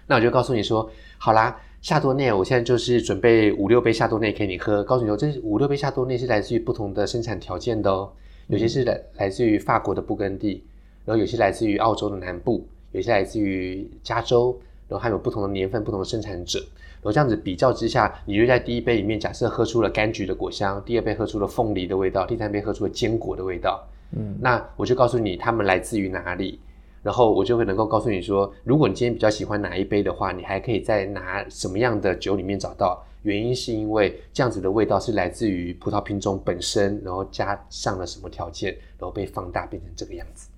[0.09, 4.83] 那我就告诉你说，好啦，夏多内，我现在就是准备五六杯夏多内给你喝。
[4.83, 8.13] 告诉你说，这五六杯夏多内是来自于不同的生产条件的哦，
[8.49, 10.67] 有些是来来自于法国的布根地，
[11.09, 14.55] 然后有些来自于澳洲的南部，有些来自于加州，
[14.87, 16.59] 然后还有不同的年份、不同的生产者。
[16.59, 23.83] 然后这样子比较之下，你就在第一杯里面，假设喝出了柑橘的果香，第二杯喝出了凤梨的味道，第三杯喝出了坚果的味道。
[24.15, 26.61] 嗯，那我就告诉你它们来自于哪里，
[27.03, 33.03] 然后我就会能够告诉你说，如果你今天比较喜欢哪一杯的话，你还可以在拿什么样的酒里面找到。
[33.23, 40.51] 原因是因为这样子的味道是来自于葡萄品种本身，然后加上了什么条件，然后被放大变成这个样子。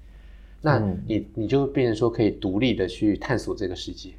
[0.61, 4.11] 那你你就变成说可以独立的去探索这个世界。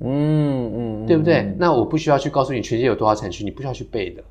[0.00, 1.52] 嗯嗯，对不对？
[1.58, 4.22] 那我不需要去告诉你全世界有多少产区，你不需要去背的，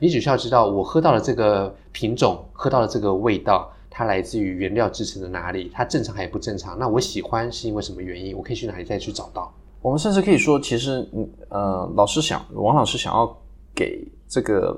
[0.00, 6.76] 你只需要知道我喝到了这个品种，喝到了这个味道，它来自于原料制成的哪里，它正常还是不正常？
[6.78, 8.36] 那我喜欢是因为什么原因？
[8.36, 9.54] 我可以去哪里再去找到？
[9.80, 11.08] 我们甚至可以说，其实
[11.48, 13.36] 呃，老师想，王老师想要
[13.72, 14.76] 给这个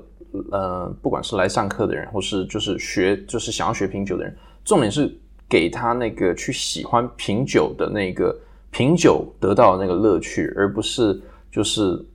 [0.51, 5.11] 呃，不管是来上课的人，或是就是学，就是想要学品酒的人，重点是
[5.49, 8.37] 给他那个去喜欢品酒的那个。
[8.69, 12.05] 品酒得到的那个乐趣，而不是就是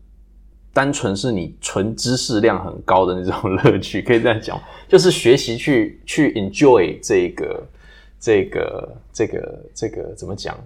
[0.72, 7.66] 单纯是你纯知识量很高的那种乐趣， 可以这样讲，就是学习去去 enjoy 这个
[8.20, 10.56] 这个这个这个怎么讲？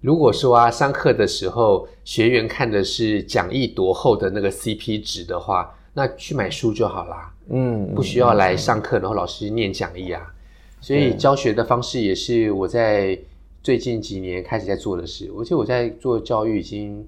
[0.00, 10.34] 如果说啊，上课的时候学员看的是讲义多厚的那个 CP 值的话，那去买书就好啦，嗯，不需要来上课，然后老师念讲义啊。
[10.80, 13.18] 所以教学的方式也是我在。
[13.60, 17.04] 最近几年开始在做的事，而且我在做教育已经，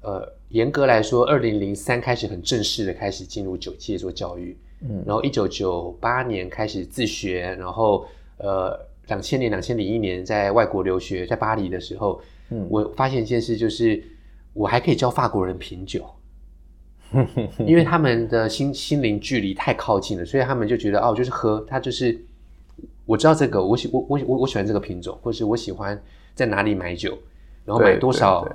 [0.00, 8.06] 呃，严格来说，二零零三开始很正式的开始进入九界做教育，嗯，然后一九九八年开始自学，然后
[8.38, 14.02] 呃，两千年、两千零一年在外国留学，在巴黎的时候，嗯，我发现一件事，就是
[14.54, 16.06] 我还可以教法国人品酒，
[17.66, 22.18] 因为他们的心心灵距离太靠近了，所以他们就觉得哦，就是喝，他就是。
[23.04, 26.00] 我知道这个，我喜我我我我喜欢这个品种，或者是我喜欢
[26.34, 27.18] 在哪里买酒，
[27.64, 28.46] 然后买多少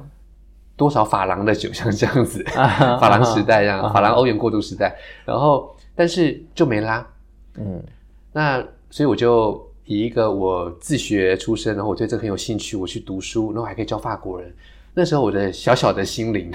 [0.77, 7.05] 多少法郎的酒， 像这样子， 法郎时代这样，法郎欧元过渡时代，然后但是就没啦，
[7.57, 7.83] 嗯，
[8.31, 14.53] 那所以我就以一个我自学出身，然后我对这个很有兴趣，我去读书，然后还可以教法国人，
[14.93, 16.49] 那时候我的小小的心灵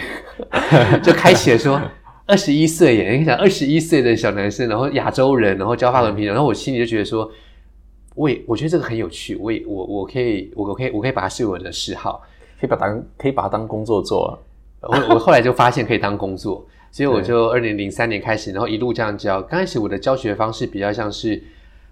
[1.05, 1.79] 就开启了说，
[2.27, 7.31] 二十一岁耶，你想二十一岁的小男生，然后亚洲人，然后教法国人品种，然后我心里就觉得说。
[8.15, 12.23] 我也我觉得这个很有趣，我也我我可以我可以我可以把它视为我的嗜好，
[12.61, 14.39] 可以把当可以把它当工作做。
[14.81, 19.41] 我我后来就发现可以当工作，所以我就二零零三年开始，然后一路这样教。
[19.41, 21.43] 刚开始我的教学方式比较像是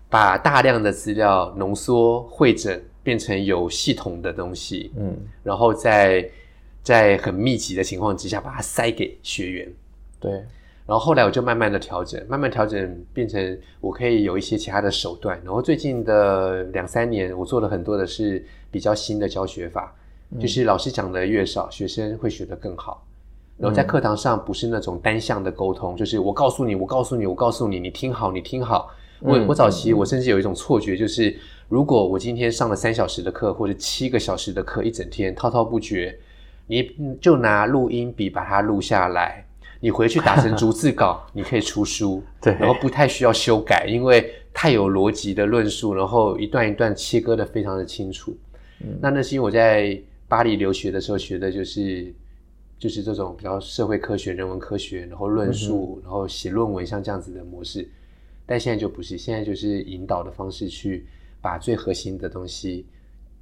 [0.09, 6.28] 把大量的资料浓缩汇整，变成有系统的东西，嗯，然后在
[6.83, 9.72] 在很密集的情况之下把它塞给学员，
[10.18, 10.44] 对。
[10.90, 15.40] 然后后来我就慢慢的调整，慢慢调整变成我可以有一些其他的手段。
[15.44, 19.94] 然后最近的两三年，我做了很多的是比较新的教学法，
[20.40, 23.07] 就是老师讲的越少，学生会学得更好。
[23.57, 28.90] 然后在课堂上不是那种单向的沟通，就是我告诉你，我告诉你，我告诉你，你听好，你听好。
[29.20, 31.33] 我我早期我甚至有一种错觉，就是
[31.68, 36.18] 如果我今天上了三小时的课或者七个小时的课，一整天滔滔不绝，
[36.66, 39.46] 你就拿录音笔把它录下来。
[39.80, 48.36] 你回去打成逐字稿，你可以出书， 对，然后不太需要修改，因为太有逻辑的论述，然后一段一段切割的非常的清楚。
[48.82, 52.14] 嗯那那是因为我在巴黎留学的时候学的就是
[52.78, 57.88] 就是这种比较社会科学、人文科学，然后论述，然后写论文像这样子的模式。
[58.46, 61.06] 但现在就不是，现在就是引导的方式去
[61.40, 62.86] 把最核心的东西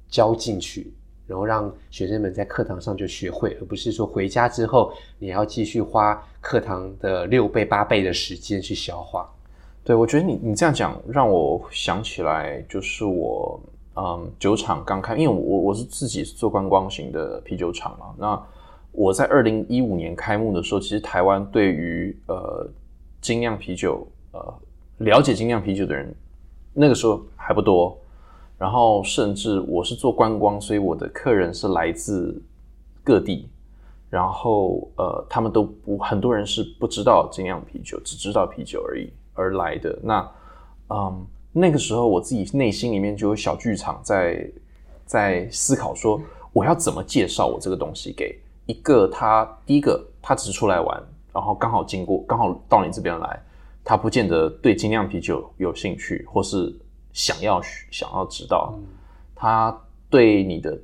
[0.07, 0.93] 教进去，
[1.29, 9.29] 然后让学生们在课堂上就学会，而不是说回家之后你要继续花课堂的六倍八倍的时间去消化。
[9.83, 13.61] 对，我觉得你你这样讲让我想起来，就是我
[13.95, 18.07] 嗯酒厂刚开，因为我我是自己做观光型的啤酒厂嘛。
[18.17, 18.43] 那
[18.91, 22.67] 我在二零一五年开幕的时候，其实台湾对于呃
[23.21, 24.53] 精酿啤酒呃
[24.97, 26.11] 了解精酿啤酒的人，
[26.73, 27.95] 那个时候还不多。
[28.59, 32.39] 然后甚至我是做观光，所以我的客人是来自
[33.03, 33.49] 各地，
[34.09, 39.09] 然后呃他们都不很多人是不知道精酿啤酒，只知道啤酒而已。
[39.35, 40.31] 而来的那，
[40.89, 44.51] 嗯，那个时候我自己内心里面就有小剧场在
[45.05, 46.19] 在思考，说
[46.51, 53.41] 我要怎么介绍我这个东西给一个他第一个他只是出来玩，然后刚好经过刚好到你这边来，
[53.81, 56.77] 他不见得对精酿啤酒有兴趣，或是
[57.19, 58.79] 想要想要知道，
[59.35, 59.77] 他
[60.09, 60.79] 对你的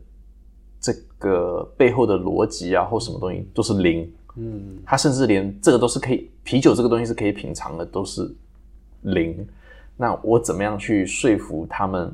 [0.82, 8.30] 这个背后的逻辑啊或什么东西都是零，嗯，他甚至连这个都是可以啤酒这个东西是可以品尝的，都是。
[9.02, 9.48] 零，
[9.96, 12.12] 那我怎么样去说服他们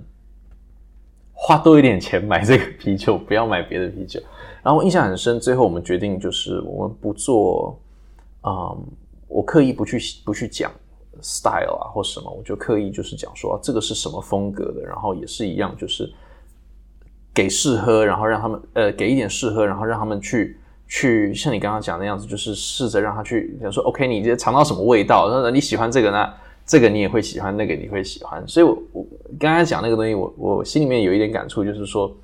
[1.31, 4.21] 花多一点钱买这个啤酒， 不要买别的啤酒？
[4.61, 7.79] 然后印象很深，最后我们决定就是我们不做，
[8.43, 8.77] 嗯，
[9.29, 10.69] 我刻意不去不去讲
[11.21, 16.11] style 啊或什么，我就刻意就是讲说这个是什么风格的，然后也是一样，就是
[17.33, 26.29] 给试喝，然后让他们呃给一点试喝，然后让他们去去像你刚刚讲那样子，就是试着让他去，比如说 OK，你尝到什么味道，那你喜欢这个呢？
[26.63, 29.05] 这个你也会喜欢，那个你会喜欢，所以，我我
[29.37, 32.15] 刚才讲那个东西，我我心里面有一点感触，就是说，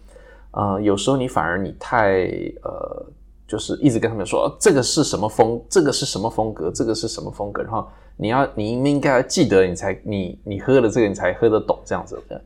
[0.51, 2.21] 呃，有时候你反而你太
[2.61, 3.05] 呃，
[3.47, 12.41] 就是一直跟他们说这个是什么风，这个是什么风格，这个是什么风格，然后你要你应应该要记得，你才你你喝了这个你才喝得懂这样子的，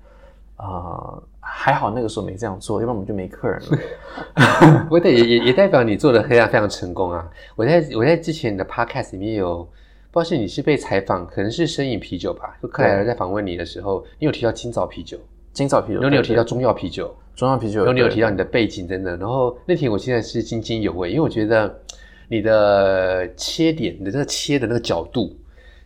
[0.58, 4.86] 啊，还好那个时候没这样做，要不然我们就没客人了。
[4.88, 7.28] 不对，也也也代表你做的黑暗非常成功啊！
[7.56, 9.68] 我在我在之前的 podcast 里面有。
[10.14, 12.58] 不知道是你是被采访，可能是深饮啤酒吧？
[12.62, 15.18] 就克莱尔在访问你的时候，你有提到金枣啤酒，
[15.54, 19.20] 金造啤酒，然后你有提到中药啤酒，中药啤酒，然后你有提到你的背景等等。
[19.20, 21.82] 然后那天我现在是津津有味，因为我觉得
[22.28, 25.36] 你的切点，你的这个切的那个角度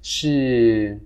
[0.01, 0.99] 是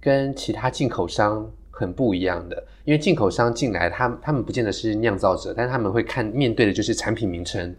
[0.00, 2.62] 跟其他进口商很不一样的。
[2.84, 7.74] 因为进口商进来，他他们不见得是酿造者，但是他们会看面对的就是产品名称。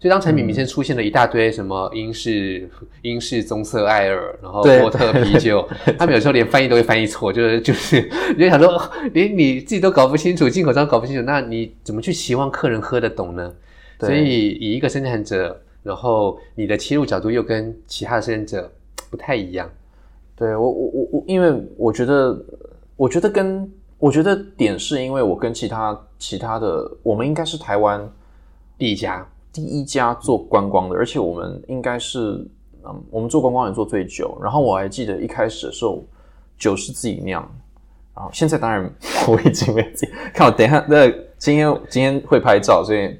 [0.00, 2.68] 就当产品名称出现了一大堆什么英式
[3.00, 5.66] 英式棕色艾尔，然后波特啤酒，
[5.98, 8.02] 他们有时候连翻译都会翻译错，就是 就是
[8.36, 8.78] 你就想说，
[9.14, 13.52] 连你自己都搞不清楚，进口商搞不清楚，那你怎么去期望客人喝得懂呢？
[14.00, 18.70] 所以以一个生产者，然后你的切入角度又跟其他的生产者
[19.10, 19.70] 不太一样。
[20.36, 22.38] 对我我我我，因为我觉得
[22.96, 28.06] 我觉得跟我觉得点是因为我跟其他其他的，我们应该是台湾
[28.76, 29.26] 第一家。
[29.54, 32.44] 第一家做观光的，而且我们应该是，
[32.84, 34.36] 嗯，我们做观光也做最久。
[34.42, 36.02] 然后我还记得一开始的时候，
[36.58, 37.40] 酒是自己酿，
[38.16, 38.92] 然后现在当然
[39.28, 43.16] 我已经没自己看我 等一下，那今天今天会拍照，所以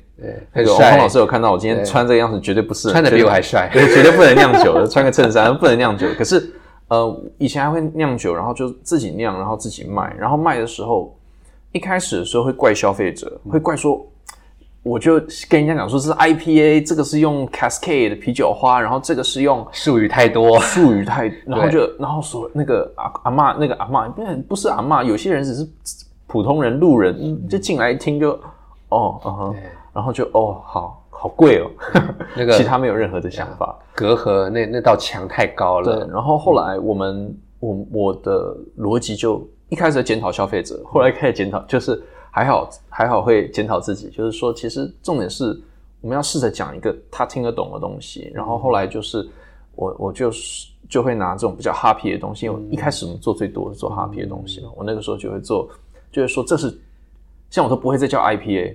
[0.53, 6.09] 那个洪老师有看到我今天穿这个样子，绝对不是穿的比我还帅，对，绝对不能酿酒的， 穿个衬衫不能酿酒。
[6.19, 6.53] 可是
[6.89, 11.17] 呃，以前还会酿酒，然后就自己酿，然后自己卖，然后卖的时候，
[11.71, 14.05] 一开始的时候会怪消费者，会怪说。
[14.85, 15.19] 我就
[15.49, 25.67] 跟人家讲说，这是 IPA，这个是用 Cascade 的啤酒花，然后这个是用术语太多，术语太， 然后就然后说那个阿阿妈，那个阿妈不不是阿妈，有些人只是
[26.27, 28.39] 普通人路人，就进来一听就
[28.91, 29.57] 哦，嗯哼，
[29.95, 31.71] 然后就哦，好好贵哦，
[32.37, 35.97] 那个其他没有任何的想法，隔阂那那道墙太高了。
[35.97, 42.03] 对，然后后来我们我我的逻辑就一开始检讨消费者，后来开始检讨就是。
[42.37, 45.57] 还好，还好会检讨自己，就是说，其实重点是
[46.01, 48.29] 我们要试着讲一个他听得懂的东西。
[48.35, 49.25] 然后后来就是
[49.77, 52.47] 我，我就是就会拿这种比较 happy 的东西。
[52.47, 55.69] 因为一开始我们做最多是做 happy 的东西嘛，我那个时候就会做，
[56.11, 56.77] 就是说这是
[57.51, 58.75] 像我都不会再叫 IPA，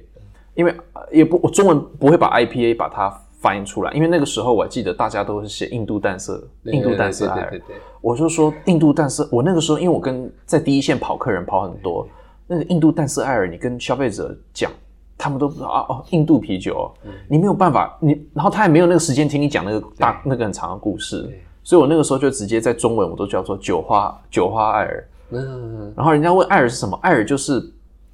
[0.55, 0.73] 因为
[1.11, 3.09] 也不我中文不会把 IPA 把它
[3.41, 7.61] 翻译出来，因为那个时候我还记得大家都是写印度淡色，印度淡色艾尔，
[7.99, 9.27] 我就说印度淡色。
[9.29, 12.07] 我那个时候因为我跟在第一线跑客人跑很多。
[12.51, 14.71] 那个印度淡色艾尔，你跟消费者讲，
[15.15, 16.91] 他们都不知道啊哦，印度啤酒，
[17.27, 21.29] 你没有办法，你然后他也没有那个时间听你讲那个大那个很长的故事，
[21.63, 27.59] 所以我那个时候就直接在中文我都叫做酒花酒花艾尔，嗯，然后人家问艾尔是什么，艾尔就是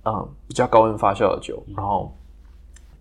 [0.03, 2.13] 嗯比较高温发酵的酒，然后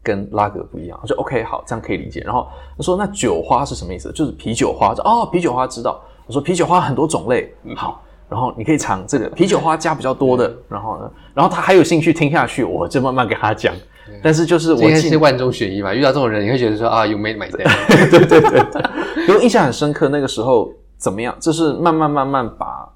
[0.05, 2.21] 跟拉格不一样，我说 OK 好，这样可以理解。
[2.21, 4.13] 然后他说那酒花是什么意思？
[4.13, 6.01] 就是啤酒花，哦啤酒花知道。
[6.27, 8.01] 我说啤酒花很多种类，好。
[8.35, 13.73] 然后你可以尝这个啤酒花加比较多的，然后呢，然后他还有兴趣听下去，我就慢慢跟他讲。
[14.21, 17.63] 但是就是我应该是万中选一吧，遇到这种人，你会觉得说啊，You made my day。
[18.11, 18.83] 对对对，
[19.29, 21.33] 因为印象很深刻，那个时候怎么样？
[21.39, 22.89] 就是慢慢慢慢把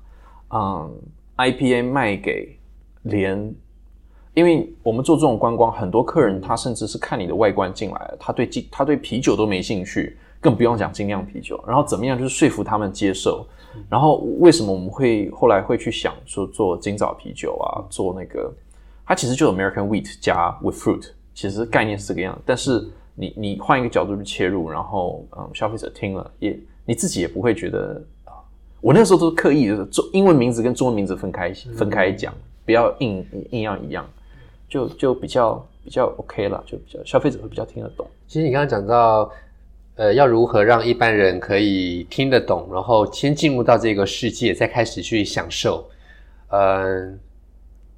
[0.50, 0.90] 嗯
[1.36, 2.58] IPA 卖给
[3.02, 3.54] 连，
[4.34, 11.62] 因为我们做这种观光，很多客人他甚至是看你的外观进来，他对精他对啤酒都没兴趣，更不用讲精酿啤酒。
[11.66, 13.46] 然后怎么样，就是说服他们接受。
[13.88, 18.52] 然后为什么我们会后来会去想说做金枣啤酒啊，做那个，
[19.06, 22.36] 它其实就 American wheat 加 with fruit，其实概念是这个样。
[22.44, 22.84] 但是
[23.14, 28.32] 你你换一个角度去切入，然后嗯，消费者听了也你自己也不会觉得啊，
[28.80, 32.34] 我那时候都是刻意的中英文名字跟中文名字分开分开讲，
[32.64, 34.04] 不要硬硬要一样，
[34.68, 38.04] 就就比较比较 OK 了，就比较消费者会比较听得懂。
[38.26, 39.30] 其实你刚刚讲到。
[39.98, 45.84] 呃，要如何让一般人可以听得懂，然后先进入到这个世界，再开始去享受？
[46.50, 47.18] 嗯，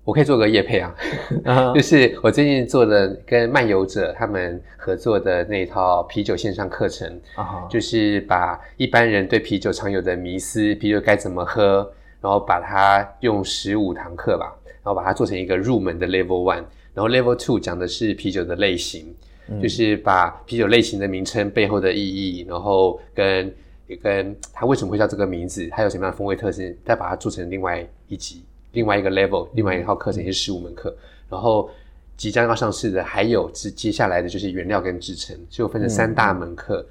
[0.03, 0.95] 我可以做个夜配啊，
[1.77, 7.21] 就是我最近做的跟漫游者他们合作的那套啤酒线上课程，
[7.69, 11.87] 就是把一般人对啤酒常有的迷思，啤酒该怎么喝，
[12.23, 19.15] 然后把它用十五堂课吧，然后把它做成一个入门的 Level One，然后 Level Two 讲的是啤酒的类型。
[19.61, 23.53] 就是把啤酒类型的名称背后的意义，然后跟
[24.01, 30.95] 跟它为什么会叫这个名字，它有什么样的风味特性，再把它做成另外一集、另外一个 level、另外一套课程，是十五门课。
[31.29, 31.69] 然后
[32.17, 36.87] 即将要上市的还有接接下来的就是原料跟制成，就分成三大门课：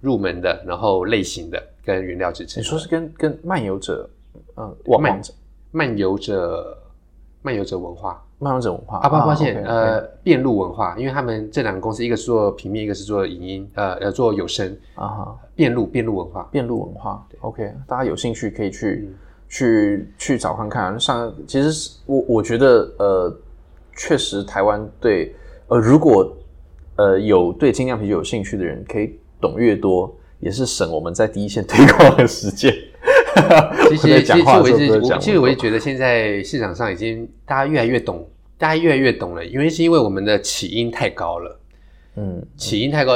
[0.00, 2.60] 入门的，然后类型的跟原料制成。
[2.60, 4.08] 你说是跟跟漫游者，
[4.56, 5.20] 嗯，漫
[5.72, 6.78] 漫游者
[7.42, 8.24] 漫游者文化。
[8.44, 15.38] 漫游者文化啊，抱抱歉，呃，变路文化，因为他们这两个公司，一个是做平面，一个是做影音，呃，要做有声啊哈。
[15.56, 19.08] 变路变路文化，变路文化，OK，大家有兴趣可以去
[19.48, 21.00] 去去找看看。
[21.00, 23.36] 上其实我我觉得，呃，
[23.96, 25.34] 确实台湾对，
[25.68, 26.36] 呃，如果
[26.96, 32.74] 呃有对精酿啤酒有兴趣的人，可以懂越多，也是省我们在第一线推广的时间。
[33.88, 38.26] 其实， 其实我一直，其实我也觉得现在市场上已经大家越来越懂，
[38.58, 39.44] 大家越来越懂了。
[39.44, 41.60] 因为是因为我们的起因太高了，
[42.16, 43.12] 嗯，起因太高，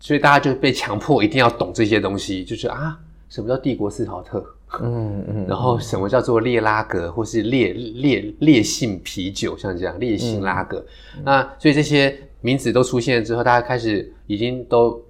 [0.00, 2.98] 所以大家就被强迫一定要懂这些东西，就是啊，
[3.28, 4.44] 什么叫帝国斯陶特，
[4.80, 10.84] 嗯嗯，然后什么叫做列拉格，或是烈烈烈性啤酒，像这样烈性拉格。
[11.24, 15.02] 那所以这些名字都出现之后，大家开始已经都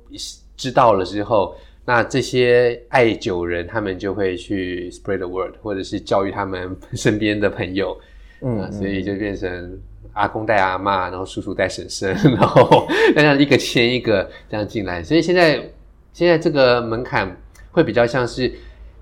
[0.57, 1.55] 知道了之后。
[1.85, 7.99] 那这些爱酒人，他们就会去 spread the word，或者是教育他们身边的朋友，
[8.43, 9.79] 嗯，所以就变成
[10.13, 15.03] 阿公带阿妈，然后叔叔带婶婶， 然后这样一个牵一个这样进来。
[15.03, 15.71] 所以现在
[16.13, 17.37] 现在这个门槛
[17.71, 18.53] 会比较像是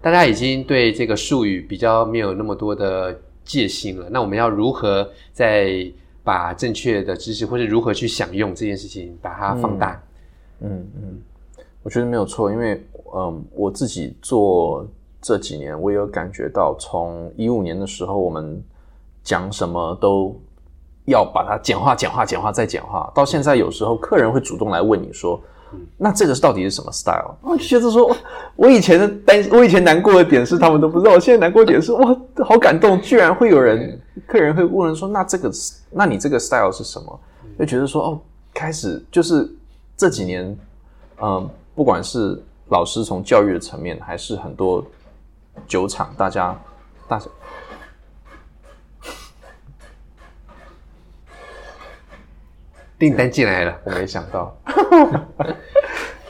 [0.01, 4.09] 大家已经对这个术语比较没有那么多的戒心了。
[4.11, 5.91] 那我们要如何在
[6.23, 10.03] 把正确的知识，或者如何去享用这件事情，把它放大？
[10.61, 11.19] 嗯嗯。
[11.83, 12.79] 我觉得没有错，因为
[13.17, 14.87] 嗯，我自己做
[15.23, 18.63] 这几年，我也有感觉到，从一五年的时候，我们
[19.23, 20.35] 讲什么都
[21.07, 25.41] 要把它简化、简化、简化再简化，到现在有时候客人会主动来问你说
[25.99, 28.15] ：“那这个是到底是什么 style？” 我就觉得说，
[28.57, 35.51] 我以前的担，我以前难过的点是他们都不知道，我现在难过点是 哇，好感动，居然会有人客人会问说：“那这个，
[35.91, 37.21] 那你这个 style 是什么？”
[37.59, 38.21] 就觉得说哦，
[38.55, 39.51] 开始就是
[39.97, 40.59] 这几年，
[41.21, 41.49] 嗯。
[41.73, 44.85] 不管是老师从教育的层面，还是很多
[45.67, 46.55] 酒厂，大家
[47.09, 47.19] 大
[53.01, 54.57] 订单进来了， 我没想到。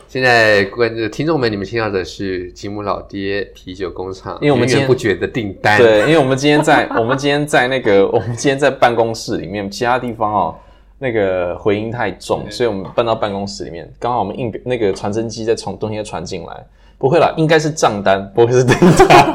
[0.08, 5.76] 现在观众听众们，你们听到的是吉姆老爹啤酒工厂，因为我们源源不绝的订单。
[5.78, 10.54] 对，因为我们今天在 我们今天在那个我们今天在办公室里面，其他地方哦。
[11.02, 13.90] 那个回音太重，所以我们搬到办公室里面。
[13.98, 16.54] 刚好我们印那个传真机在从东西传进来，
[16.98, 18.76] 不会啦，应该是账单，不会是订
[19.08, 19.34] 单。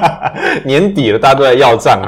[0.66, 2.02] 年底了，大家都在要账。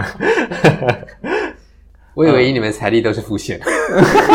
[2.18, 3.60] 我以为你们财力都是付现，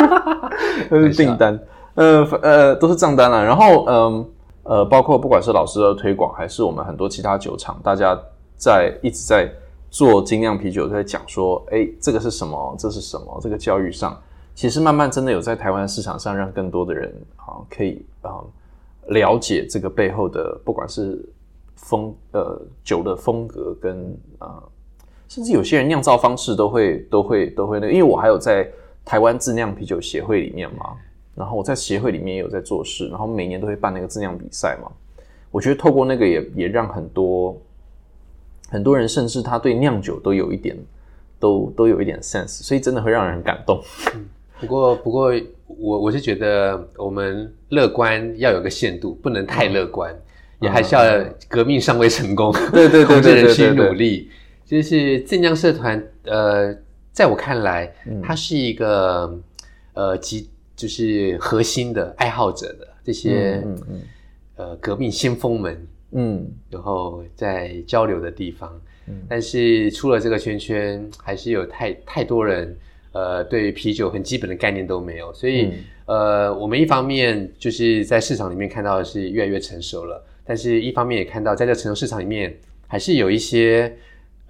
[0.90, 1.60] 都是订单。
[1.96, 3.44] 呃呃，都是账单了。
[3.44, 4.30] 然后嗯
[4.64, 8.18] 呃，包括不管是老师的推广，还是我们很多其他酒厂，大家
[8.56, 9.52] 在一直在
[9.90, 12.74] 做精酿啤酒，在讲说，哎，这个是什么？
[12.80, 13.38] 这是什么？
[13.42, 14.18] 这个教育上。
[14.56, 18.32] 其实慢慢真的有在台湾市场上让更多的人啊可以啊
[19.08, 21.22] 了解这个背后的不管是
[21.76, 24.64] 风呃酒的风格跟啊
[25.34, 28.70] 甚至有些人酿造方式都会都会都会那因为我还有在
[29.04, 30.94] 台湾自酿啤酒协会里面嘛，
[31.34, 34.92] 然后我在协会里面也有在做事，然后每年都会办那个自酿比赛嘛。
[35.50, 37.60] 我觉得透过那个也也让很多
[38.70, 40.78] 很多人甚至他对酿酒都有一点，
[41.40, 43.82] 都都有一点 sense，所以真的会让人很感动。
[44.60, 45.34] 不过，不过
[45.66, 50.16] 我我是觉得我们乐观要有个限度，不能太乐观，
[50.60, 51.02] 也还是要
[51.50, 54.30] 革命尚未成功，对对对对对，去努力。
[54.74, 56.76] 就是正江社团，呃，
[57.12, 57.94] 在我看来，
[58.24, 59.40] 它是一个
[59.94, 63.64] 呃，集就是核心的爱好者的这些
[64.56, 68.82] 呃革命先锋们，嗯，然后在交流的地方。
[69.30, 72.76] 但是出了这个圈圈，还是有太太多人，
[73.12, 75.32] 呃，对啤酒很基本的概念都没有。
[75.34, 75.72] 所以，
[76.06, 82.58] 呃，我们一方面就是在市场里面看到的是越来越成熟了，但是一方面也看到在这成熟市场里面，
[82.88, 83.94] 还是有一些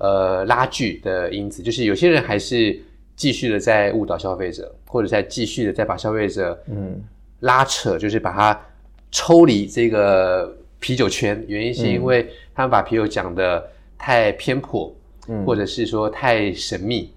[0.04, 2.78] 呃拉锯的因子，就是有些人还是
[3.16, 7.02] 继续的在误导消费者，或者在继续的在把消费者嗯
[7.40, 8.62] 拉扯，就是把它
[9.10, 11.42] 抽离这个啤酒圈。
[11.48, 13.72] 原因是因为他们把啤酒讲的。
[14.06, 14.94] 太偏颇，
[15.30, 17.14] 嗯，或者是说太神秘，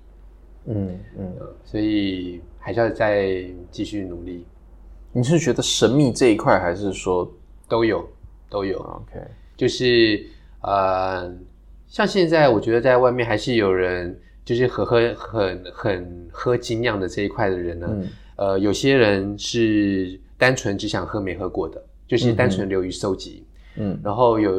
[0.66, 1.34] 嗯嗯，
[1.64, 4.46] 所以还是要再继续努力。
[5.12, 7.28] 你是觉得神秘这一块，还是说
[7.68, 8.08] 都有
[8.48, 9.20] 都有？OK，
[9.56, 10.24] 就是
[10.60, 11.28] 呃，
[11.88, 17.88] 像现在我觉得在外面还是有人，就是喝喝很很喝精酿的这一块的人呢。
[18.36, 23.44] 呃，有些人是单纯只想喝没喝过的，就是单纯流于收集，
[23.76, 24.52] 嗯，然后有。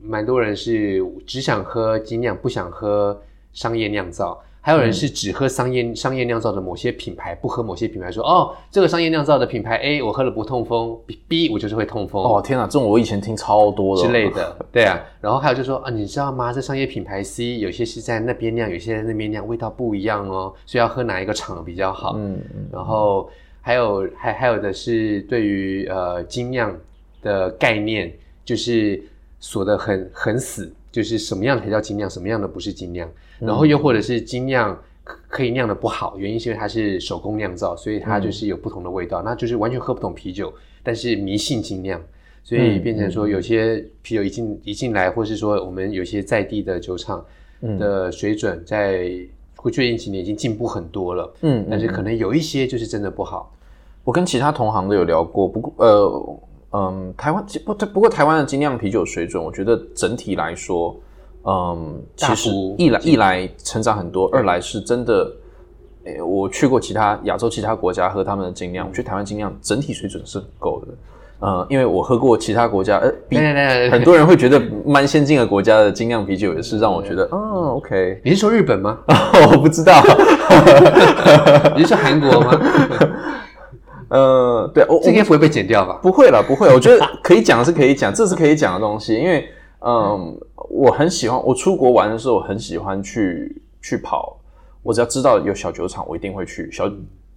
[0.00, 3.20] 蛮多人是只想喝精酿，不想喝
[3.52, 8.12] 商业酿造；还有人是只喝商业商业酿造的某些品牌，不喝某些品牌。
[8.12, 10.94] 说哦，这个商业酿造的品牌 A 我喝了不痛风
[11.26, 12.22] ，B 我就是会痛风。
[12.22, 14.54] 哦天哪，这种我以前听超多的之类的。
[14.70, 16.52] 对啊，然后还有就说啊，你知道吗？
[16.52, 22.16] 这商业品牌 C 有些是在那边酿，有些在那边酿，味道不一样哦，所以要喝哪一个厂比较好？
[22.18, 22.68] 嗯嗯。
[22.70, 23.30] 然后
[23.62, 26.76] 还有还还有的是对于呃精酿
[27.22, 28.12] 的概念，
[28.44, 29.02] 就是。
[29.40, 33.08] 锁得很很死，就是什么样的才叫精酿，什么样的不是精酿。
[33.38, 34.78] 然后又或者是精酿
[35.28, 40.52] 可以酿的不好，原因是因为它是手工酿造，所以它就是有不同的味道，那就是完全喝不懂啤酒。
[40.82, 42.00] 但是迷信精酿，
[42.42, 47.24] 所以变成说有些啤酒一进一进来，或是说我们有些在地的酒厂
[47.78, 49.10] 的水准，在
[49.56, 51.34] 过去近几年已经进步很多了。
[51.42, 53.54] 嗯，但是可能有一些就是真的不好。
[54.04, 56.40] 我跟其他同行都有聊过，不过呃。
[56.70, 60.94] 嗯，台湾不不过台湾的精酿啤酒水准，我觉得整体来说，
[61.48, 65.32] 嗯，其实一来一来成长很多，二来是真的，
[66.04, 70.88] 诶，我去过其他亚洲其他国家喝他们的精酿，我觉得台湾精酿整体水准是很够的。
[71.40, 73.38] 呃，因为我喝过其他国家，呃，比
[73.90, 78.98] 很多人会觉得蛮先进的国家的精酿啤酒，也是让我觉得，哦，OK，你是说日本吗？
[79.52, 80.02] 我不知道，
[81.76, 82.60] 你是说韩国吗？
[84.10, 85.98] 呃，对，我这应该不会被剪掉吧？
[86.02, 86.66] 不会了，不会。
[86.74, 89.14] 我觉得可以讲是可以讲，这是可以讲的东西。
[89.14, 89.48] 因为，
[89.80, 90.36] 嗯，
[90.68, 94.36] 我很喜欢，我出国玩的时候我很喜欢去去跑。
[94.82, 96.70] 我只要知道有小酒厂，我一定会去。
[96.72, 96.90] 小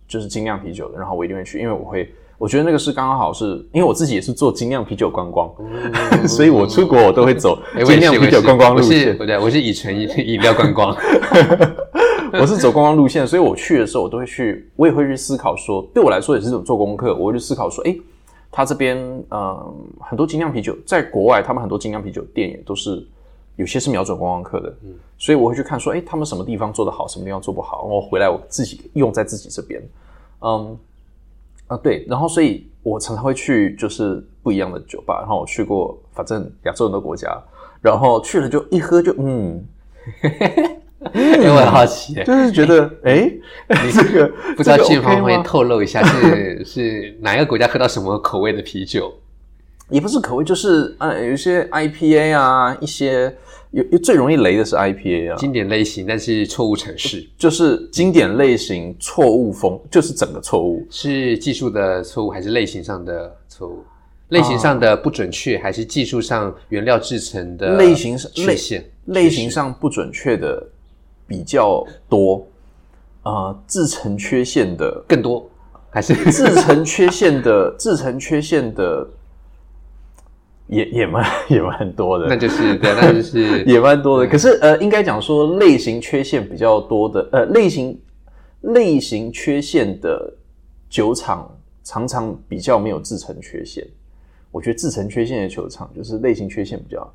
[0.08, 5.52] 就是精酿啤酒的，然后我一定会去，因为我会，我觉得那个是刚刚好，是因为我自己也是做精酿啤酒观光，
[6.28, 9.18] 所以我出国我都会走精酿啤酒观光路线。
[9.18, 10.96] 对，我是以纯饮料观光。
[12.34, 17.14] 我是走观光路线，所以我去的时候，我都会去，我也会去思考说，对我来说也是一种做功课。
[17.16, 17.94] 我会去思考说，哎，
[18.52, 18.98] 他这边
[19.30, 23.08] 呃很多精酿啤酒，在国外他们很多精酿啤酒店也都是
[23.56, 29.82] 有些是瞄准观光客的，嗯，所以我会去看说，哎，他们什么地方做得好，什么地方做不好，我回来我自己用在自己这边，
[30.42, 30.78] 嗯
[31.68, 37.42] 啊对，然后所以我常常会去就是不一样的酒吧，然后我去过反正亚洲很多国家，
[37.82, 39.66] 然后去了就一喝就嗯。
[41.16, 43.32] 因为我很好奇， 就是觉得，哎，
[43.84, 49.12] 你这个不知道建方会透露一下，是是哪一个国家喝到什么口味的啤酒？
[49.90, 53.36] 也不是口味，就是啊，有一些 IPA 啊，一些
[53.72, 63.84] 有最容易雷的是 IPA 啊，经典类型，但是错误城市，就是经典类型错误风，就是整个错误，是技术的错误还是类型上的错误？
[64.30, 68.86] 类型上的不准确，还是技术上原料制成的类型上缺陷？
[69.06, 70.64] 类型上不准确的。
[71.32, 72.46] 比较多，
[73.24, 75.50] 啊，制成缺陷的更多，
[75.90, 79.08] 还是制成缺陷的 制成缺陷的
[80.68, 84.28] 也也蛮 也蛮多的，那就是对，那就是 也蛮多的。
[84.30, 87.98] 可是呃，应该讲说类型缺陷比较多的，呃，类型
[88.60, 90.34] 类型缺陷的
[90.90, 91.50] 酒厂
[91.82, 93.88] 常常比较没有制成缺陷。
[94.52, 97.14] 我觉得制成缺陷的酒厂就是类型缺陷比较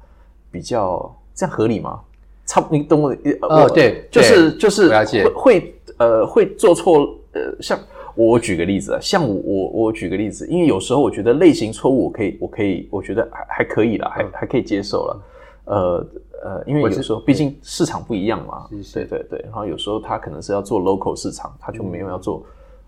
[0.50, 2.00] 比较，这样合理吗？
[2.46, 3.14] 差，你懂我？
[3.42, 4.90] 哦，对，就是就是
[5.34, 7.00] 会呃会做错
[7.32, 7.78] 呃，像
[8.14, 15.22] 我举个例子啊，像我我举个例子，因为有时候我觉得类型错误，我可以我可以我觉得还还可以了，还还可以接受了。
[15.64, 16.06] 呃
[16.44, 22.44] 呃，因为有时候毕竟市场不一样嘛，对对对，然后有时候他可能是要做 local 市场，他就没有要做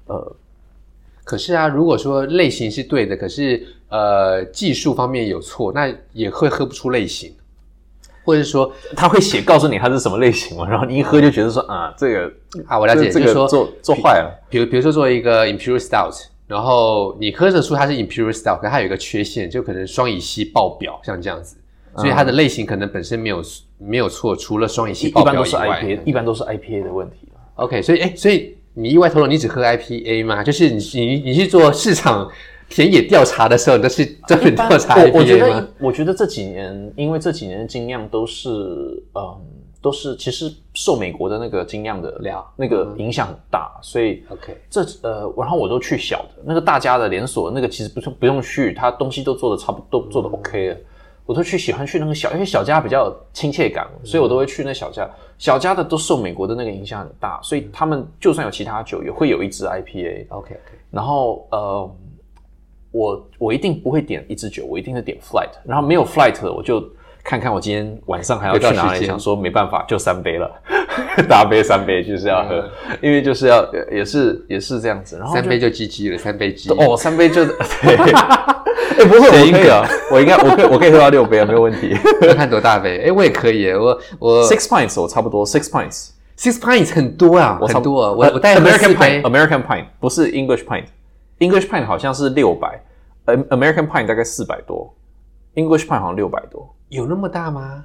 [0.07, 0.37] 呃。
[1.25, 7.35] 可是啊，如果说类型是对的，可是呃技术方面有错，那也会喝不出类型。
[8.29, 12.31] 或者说他会写告诉你它是什么类型嘛，然后你一喝就觉得说啊，这个
[12.67, 14.31] 啊，我了解，这个说做做坏了。
[14.51, 16.15] 比如比如说做一个 Imperial Stout，
[16.47, 21.57] 然后你喝得出它是 Imperial Stout，可它有一个缺陷，就可能双乙烯爆表，像这样子，
[21.97, 23.43] 所以它的类型可能本身没有
[23.79, 30.45] 没有错，除了双乙烯爆表以外，一般都是 IPA 的问题 OK，所以哎，所以你意外透露你只喝 IPA 吗？
[30.45, 32.31] 就是你你你去做市场。
[32.69, 38.49] 田野调查的时候，你都是 专门调查 IPA 我觉得，我觉得这几年，因为这几年的精酿都是，
[39.15, 39.41] 嗯，
[39.81, 50.77] 都是其实受美国的那个精酿的量那个影响很大，所以 OK，这呃，然后我都去小的那个大家的连锁，那个其实不用不用去，它东西都做的差不多，都做的 OK 了。
[51.25, 55.09] 我都去喜欢去那个小，因为小家比较亲切感，所以我都会去那小家。
[55.39, 60.27] 小家的都受美国的那个影响很大，所以他们就算有其他酒，也会有一支 IPA。
[60.29, 60.59] OK OK，
[60.91, 61.91] 然后呃。
[62.91, 66.83] 我我一定不会点一支酒，我一定是点 flight，然后没有 flight，我就
[67.23, 69.05] 看看我今天晚上还要去哪里。
[69.05, 70.51] 想说没办法，就三杯了，
[71.29, 72.65] 大杯三杯就是要喝，
[73.03, 75.17] 因为就是要也是也是这样子。
[75.19, 77.45] 然后三杯就 GG 了，三杯鸡哦，三杯就
[77.83, 78.13] 对。
[78.99, 81.95] 哎，不会，我可以啊，我应该我可以我可以喝到六杯啊，没有问题。
[82.23, 83.05] 要看多大杯？
[83.05, 88.13] 哎，我也可以，我我 six pints 我差不多 six pints，six pints 很多啊，我很多。
[88.13, 90.85] 我我带 American pint，American pint 不是 English pint。
[91.39, 92.83] English pint 好像是六百，
[93.27, 94.93] 呃，American pint 大概四百多
[95.55, 97.85] ，English pint 好像六百多，有那么大吗？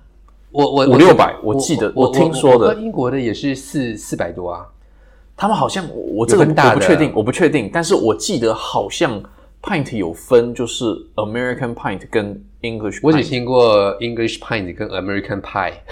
[0.51, 4.67] 我我五六百，我记得我听说的，英国的也是四四百多啊。
[5.35, 5.83] 他们好像
[6.15, 9.21] 我这个我不确定，我不确定，但是我记得好像
[9.63, 10.85] pint 有分，就是
[11.15, 12.99] American pint 跟 English。
[13.01, 15.73] 我只听过 English pint 跟 American pie。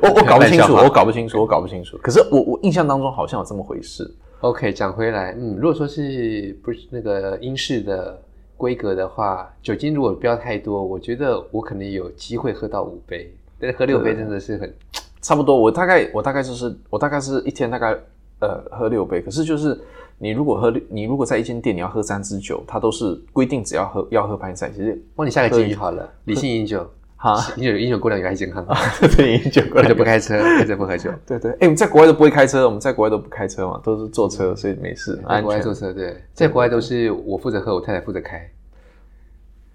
[0.00, 1.98] 我我搞不清楚，我搞不清楚，我搞不清楚。
[1.98, 4.08] 可是我我印象当中好像有这么回事。
[4.40, 8.16] OK，讲回来，嗯，如果说是不是那个英式的
[8.56, 14.72] 规格的话，酒精如果不要太多，我觉得我可能有机会喝到五杯，但是喝六杯真的是很
[15.20, 15.58] 差不多。
[15.58, 17.98] 我大概我大概就是我大概是一天大概
[18.40, 19.76] 呃喝六杯，可是就是
[20.18, 26.88] 你如果喝你如果在一间店你要喝三支酒，它都是规定只要喝要喝盘赛，其实帮你下个建议好了，理性饮酒。
[27.20, 28.78] 好，饮酒饮酒过量也爱健康啊！
[29.16, 31.10] 对，饮酒过量就不开车，开车不喝酒。
[31.26, 35.20] 对 对，哎，我们在国外都不会开车，我们在国外都不开车嘛，都是坐车，所以没事。
[35.28, 38.48] 在国外坐车，对，在国外都是我负责喝，我太太负责开。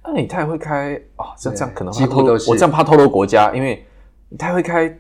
[0.06, 1.36] 那你太会开啊？
[1.38, 3.86] 这这样可能几乎都是我这样怕透露国家，因为
[4.30, 4.98] 你太会开。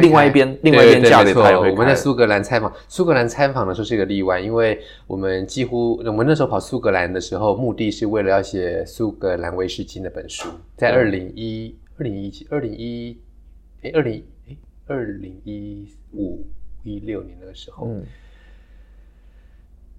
[0.00, 13.18] 另外一边，另外一边驾的他我们在苏格兰采访，苏格兰参访的时候是一个例外，因为我们几乎我们那时候跑苏格兰的时候，目的是为了要写苏格兰威士忌那本书，在二零一二零一几二零一
[13.82, 14.56] 哎二零哎
[14.86, 16.46] 二零一五
[16.84, 18.04] 一六年那个时候，嗯，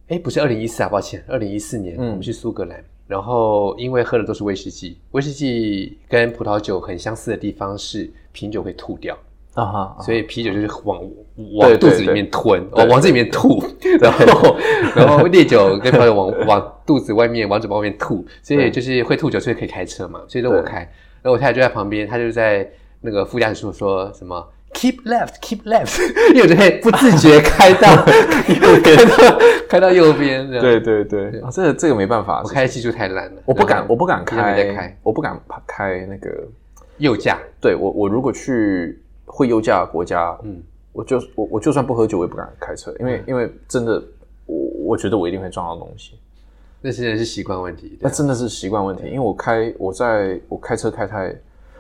[0.08, 9.18] 哎不是二零一四啊，抱歉，二零一四年我们去苏格兰，然后因为喝的都是威士忌，威士忌跟葡萄酒很相似的地方是品酒会吐掉。
[9.54, 11.00] 啊哈，所以啤酒就是往
[11.60, 13.64] 往肚子里面吞，往往这里面吐，
[14.02, 14.56] 然后
[14.96, 20.80] 然后烈酒跟朋友往往肚子外面往嘴巴外面吐，所以就是会吐酒，所以可以开车嘛，所以都我开，
[21.22, 22.68] 然后我太太就在旁边，她就在
[23.02, 24.44] 那个副驾驶座说什么
[24.74, 26.02] keep left keep left，
[26.34, 27.92] 因为我就会不自觉开到
[28.50, 28.98] 右边，
[29.70, 36.44] 开到右边，对对对，这个这个没办法，我开技术太烂了，我不敢我不敢开，我不敢开那个
[36.98, 39.00] 右驾，对我我如果去。
[39.26, 40.62] 会优价的国家，嗯，
[40.92, 44.04] 我就我我就算不喝酒，我也不敢开车，因为因为真的，
[44.46, 46.14] 我我觉得我一定会撞到东西。
[46.82, 49.04] 那现在是习惯问题，那真的是习惯问题。
[49.06, 51.34] 因为我开我在我开车开太，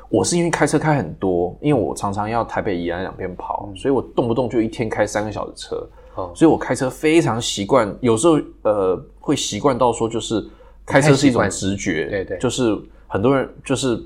[0.09, 5.87] 我是因为开车开很多，因为我常常要台北宜兰两边跑，所以我动不动就一天开三个小时车，
[6.33, 7.93] 所以我开车非常习惯。
[7.99, 10.43] 有时候呃会习惯到说，就是
[10.85, 12.75] 开车是一种直觉，对对，就是
[13.07, 14.01] 很多人就是。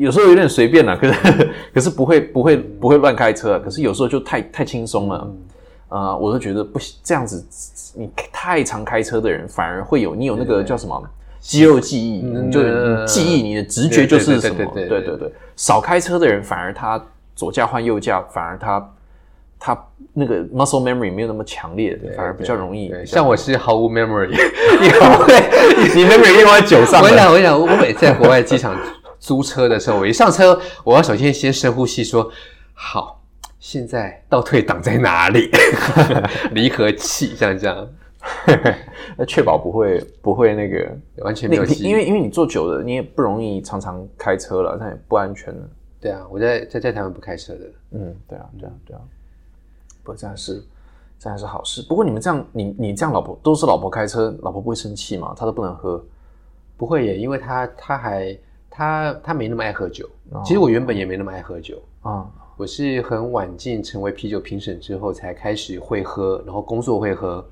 [0.00, 1.14] 有时候有点随便了，可是
[1.74, 5.30] 可是不会不会不会乱开车，可是有时候就太太轻松了，
[5.88, 7.44] 啊，我都觉得不行，这样子
[7.94, 11.02] 你太常开车的人反而会有你有那个叫什么？
[11.38, 12.62] 肌肉记忆，就
[13.04, 17.02] 记忆你的直觉就是什么，对对对，少开车的人反而他
[17.34, 18.90] 左驾换右驾，反而他
[19.58, 22.90] 他那个 muscle memory 没有那么强烈，反而比较容易。
[23.06, 24.28] 像我是毫无 memory，
[24.80, 27.02] 你会你 memory 用在酒上。
[27.02, 28.74] 我想我想我每次在国外机场。
[29.20, 32.28] 租车的时候，我一上车，我要首先先深呼吸，说
[32.74, 33.22] 好，
[33.60, 35.48] 现在倒退档在哪里？
[36.50, 37.88] 离合器，像这样。
[39.16, 40.94] 那确保不会不会那个
[41.24, 45.68] 完全没有因为因为你坐久了，你也不容易常常开车了，那也不安全了。
[45.98, 47.60] 对啊，我在在在台湾不开车的。
[47.92, 49.00] 嗯，对啊，对啊，对啊。
[50.02, 50.62] 不过这样是
[51.18, 51.80] 这样是好事。
[51.82, 55.34] 不过你们这样，你你这样，老婆都是老婆开车，老婆不会生气吗？
[55.34, 56.02] 她都不能喝？
[56.76, 58.36] 不会耶，因为她她还
[58.70, 60.08] 她她没那么爱喝酒。
[60.44, 62.30] 其实我原本也没那么爱喝酒啊。
[62.56, 67.44] 我是很晚进成为啤酒评审之后才开始会喝，然后工作会喝。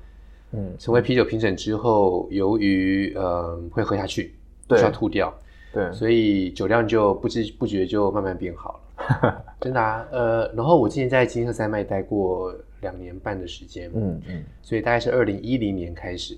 [0.51, 4.33] 嗯，成为啤酒评审之后，由于呃会喝下去，
[4.69, 5.31] 需要吐掉。
[5.71, 10.03] 对，所以酒量就不知不觉就慢慢变好了， 真的啊。
[10.11, 12.51] 呃，然后我之前在金色山脉待过
[12.81, 16.35] 两年半的时间，嗯嗯，所以大概是二零一零年开始，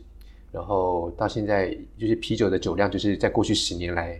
[0.51, 4.19] 然后到现在就是啤酒的酒量，就是在过去十年来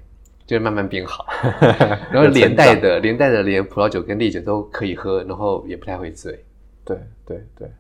[0.52, 1.26] 就是慢慢变好，
[2.12, 6.44] 然后连带的连带的连葡萄酒跟烈酒都可以喝，然后也不太会醉。
[6.84, 7.72] 对对对，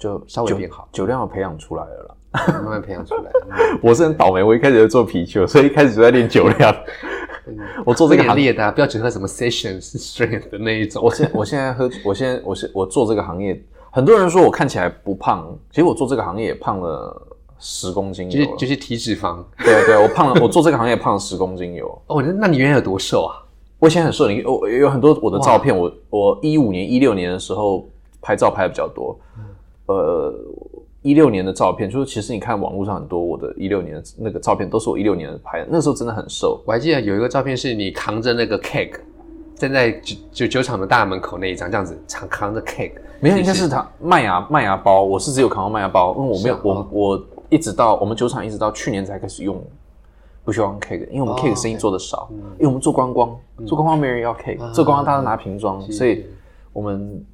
[0.00, 2.16] 就就稍微变好，酒量培养出来了。
[2.48, 3.30] 慢慢 培养出来。
[3.80, 6.74] 我是很倒霉，我一开始就做啤酒，所以一开始就在练酒量。
[7.86, 11.00] 我做这个行业的，不要只喝什么 session strength 的那一种。
[11.04, 17.28] 我现我现在喝，我现在我是我做这个行业，很多人说我看起来不胖，其实我做这个行业也胖了
[17.62, 19.38] 十公斤，就是就是体脂肪。
[19.64, 21.86] 对对，我胖了，我做这个行业胖了十公斤有。
[22.08, 23.40] 哦，那你原来有多瘦啊？
[23.78, 27.88] 我以前很瘦，你我有很多我的照片，我我一五年、一六年的时候
[28.20, 29.18] 拍照拍的比较多，
[29.86, 30.34] 呃。
[31.04, 35.66] 一六年的照片，就是其实你看网络上很多我的一六年的那个照片，都是我一六年拍的。
[35.68, 36.62] 那时候真的很瘦。
[36.64, 39.00] 我还记得有一个照片是你扛着那个 cake，
[39.56, 42.92] 站在酒酒酒厂的大门口那一张，这样子扛扛着 cake。
[43.18, 45.02] 没有，应该是他麦芽麦芽包。
[45.02, 49.62] 我是只有扛到麦芽包，因为我没有我我一直到我们酒厂一直到去年才开始用，
[50.44, 56.26] 不需要用 cake，因为我们 cake 生意做的少，因为我们做观光，做观光没人要 cake，做观光大家拿瓶装，所以
[56.72, 57.24] 我们。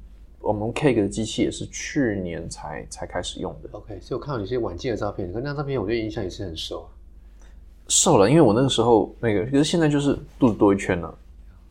[0.41, 3.67] 我们 Cake 的机器也是去年才才开始用的。
[3.73, 6.89] OK，所以我看到有些晚近的照片，你看那张照片，我觉得印象也是很瘦，
[7.89, 11.13] 瘦了，因为我那个时候那个，可是现在就是肚子多一圈了。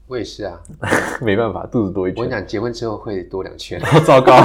[0.07, 0.61] 我也是啊，
[1.23, 2.23] 没办法，肚子多一圈。
[2.23, 4.35] 我跟你讲，结婚之后会多两圈， 糟糕。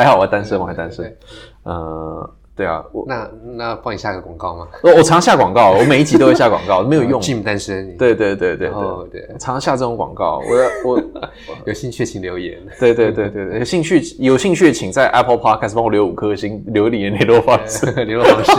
[0.00, 1.16] 还好我单身，我还单身。
[1.64, 2.30] 呃。
[2.56, 4.68] 对啊，我那那帮你下个广告吗？
[4.82, 7.18] 我我常下广告，我每一集都会下广告， 没有用。
[7.22, 10.42] Jim 单身，对对对对对对，常下这种广告。
[10.84, 11.02] 我我
[11.64, 12.58] 有兴趣请留言。
[12.78, 17.86] 对对对对对，有兴趣有兴趣请在 Apple Podcast 帮我留五颗星，留你的联络方式。
[18.04, 18.52] 联络方式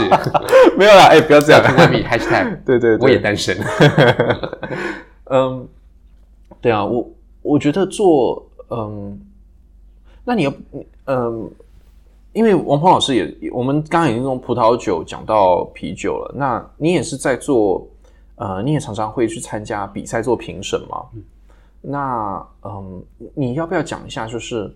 [0.76, 1.62] 没有啦，哎，不要这样。
[1.62, 3.56] #hashtag 对对，我也单身。
[5.30, 5.68] 嗯，
[6.60, 7.08] 对啊，我
[7.42, 9.16] 我觉得做嗯，
[10.24, 10.52] 那你要
[11.06, 11.50] 嗯。
[12.34, 16.34] 因为王鹏老师也，我们刚刚已经从葡萄酒讲到啤酒了。
[16.34, 17.86] 那你也是在做，
[18.36, 21.04] 呃，你也常常会去参加比赛做评审吗？
[21.82, 23.02] 那嗯，
[23.34, 24.26] 你要不要讲一下？
[24.26, 24.74] 就是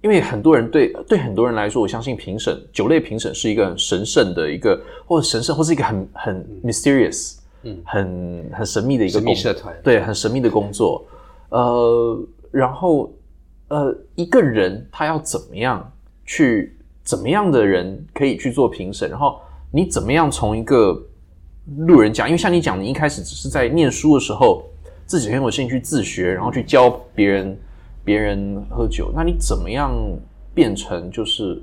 [0.00, 4.76] 因为很多人对对很多人来说，我相信评审酒类评审是一个很神圣的一个，
[5.06, 11.04] 或者神圣，或是一个很很 mysterious，嗯，很很神秘的一个神秘社团，对，很神秘的工作。
[11.50, 12.18] 呃，
[12.50, 13.08] 然后
[13.68, 15.92] 呃，一个人他要怎么样？
[16.24, 19.08] 去怎么样的人可以去做评审？
[19.08, 19.38] 然后
[19.70, 21.00] 你怎么样从一个
[21.78, 22.26] 路人甲？
[22.26, 24.64] 因为像你讲，你一开始只是在念书的时候
[25.06, 27.56] 自己很有兴趣自学，然后去教别人
[28.04, 29.12] 别人喝酒。
[29.14, 29.92] 那你怎么样
[30.52, 31.62] 变成就是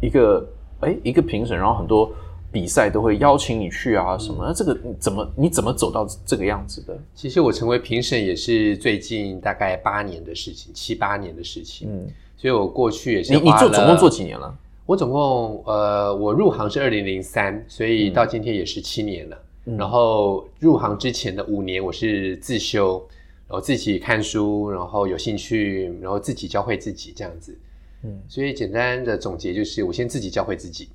[0.00, 0.44] 一个
[0.80, 1.56] 哎一个评审？
[1.56, 2.12] 然后很多
[2.52, 4.44] 比赛都会邀请你去啊什么？
[4.46, 6.98] 那这个怎么你怎么走到这个样子的？
[7.14, 11.88] 其实我成为评审也是最近大概八年的事情，七八年的事情。
[11.90, 12.08] 嗯。
[12.36, 14.56] 所以我过去也是你你做总共做几年了？
[14.86, 19.38] 我总共呃，我入行是二零零三，所以到今天也是七年了。
[19.76, 23.06] 然后入行之前的五年，我是自修，
[23.46, 27.56] 然后自己看书，然后有兴趣，然后自己教会自己这样子。
[28.04, 30.88] 嗯，所以简单的总结就是，我先自己教会自己，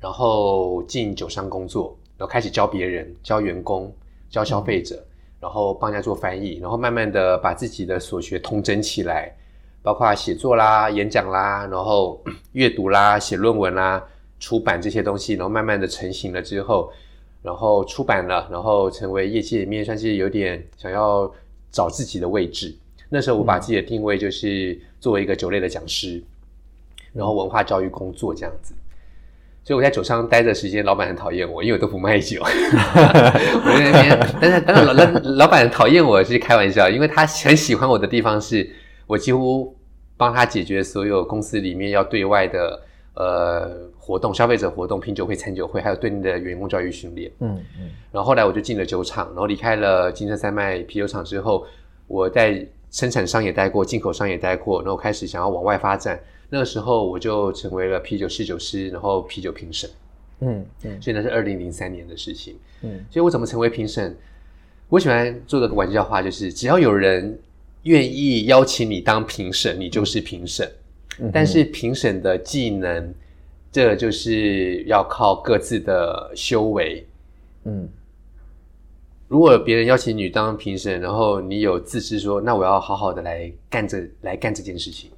[0.00, 3.92] 然后进酒商工作，然后开始教别人、教员工、
[4.30, 5.04] 教消费者，
[5.40, 9.34] 然后帮人家做翻译，然后慢慢的把自己的所学通整起来。
[9.80, 12.20] 包括写作啦、演讲啦，然后
[12.52, 14.04] 阅读啦、写论文啦、
[14.38, 16.92] 出版这些东西，然后慢慢的成型了之后，
[17.42, 21.32] 然后出版了，然后成为业界里面算是有点想要
[21.70, 22.76] 找自己的位置。
[23.08, 26.22] 那时候我把自己的定位就是作为一个酒类的讲师，
[27.14, 28.74] 然后文化教育工作这样子。
[29.64, 32.40] 所以我在酒商待的时间，老板很讨厌我，因为我都不卖酒。
[32.44, 35.04] 我在那边，但是但是老老
[35.36, 38.68] 老板讨厌我是开玩笑，因为他很喜欢我的地方是。
[39.08, 39.74] 我几乎
[40.18, 42.78] 帮他解决所有公司里面要对外的
[43.14, 47.32] 呃活动、消费者活动、品酒会、餐酒会，还有对应的员工教育训练。
[47.38, 47.88] 嗯嗯。
[48.12, 51.66] 然后后来我就进了酒厂，然后离开了金山山脉啤酒厂之后，
[52.06, 56.20] 我在生产商也待过，进口商也待过，然后开始想要往外发展。
[56.50, 59.88] 那个时候我就成为了啤酒侍酒师，然后啤酒评审。
[60.40, 62.56] 嗯嗯，所以那是二零零三年的事情。
[62.82, 64.16] 嗯，所以我怎么成为评审？
[64.88, 67.38] 我喜欢做的玩笑话，就是只要有人
[67.82, 70.70] 愿意邀请你当评审，你就是评审。
[71.32, 73.12] 但是评审的技能，
[73.72, 77.04] 这就是要靠各自的修为。
[77.64, 77.88] 嗯，
[79.26, 85.10] 如果别人邀请你当评审，然后你有自知说，那我要好好的来干这来干这件事情。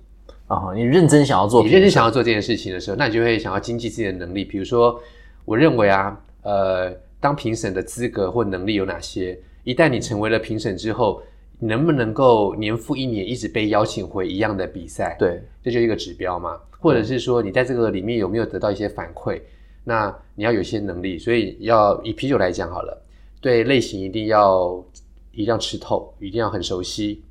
[0.50, 4.44] 啊，你认真想要做，你认真想要做这件事情的时候，那你就会想要经济自己的能力。
[4.44, 5.00] 比如说，
[5.44, 9.38] 我认为啊，呃，当评审的资格或能力有哪些？
[9.62, 11.22] 一旦你成为了评审之后，
[11.60, 15.14] 能不能够年复一年一直被邀请回一样的比赛？
[15.20, 16.58] 对，这就一个指标嘛。
[16.80, 19.40] 或者是说，你在这个里面有没有得到一些反馈？
[19.84, 21.16] 那你要有一些能力。
[21.16, 23.00] 所以要以啤酒来讲好了，
[23.40, 24.84] 对类型一定要
[25.30, 27.22] 一定要吃透，一定要很熟悉。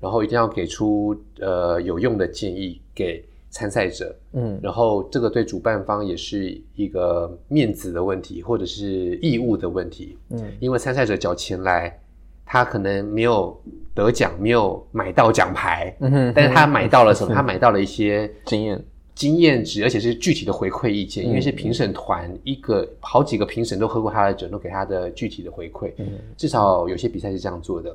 [0.00, 12.00] 然后一定要给出呃有用的建议给参赛者，嗯，然后这个对主办方也是一个面子的问题，或者是义务的问题，嗯，因为参赛者缴钱来，
[12.46, 13.60] 他可能没有
[13.92, 17.34] 得奖，没有买到奖牌，嗯哼，但是他买到了什么？
[17.36, 18.84] 他买到了一些经验、
[19.16, 27.94] 经验值，而且是具体的回馈意见，因为是评审团一个好几个评审都喝过他的酒，都给他的具体的回馈，嗯，至少有些比赛是这样做的，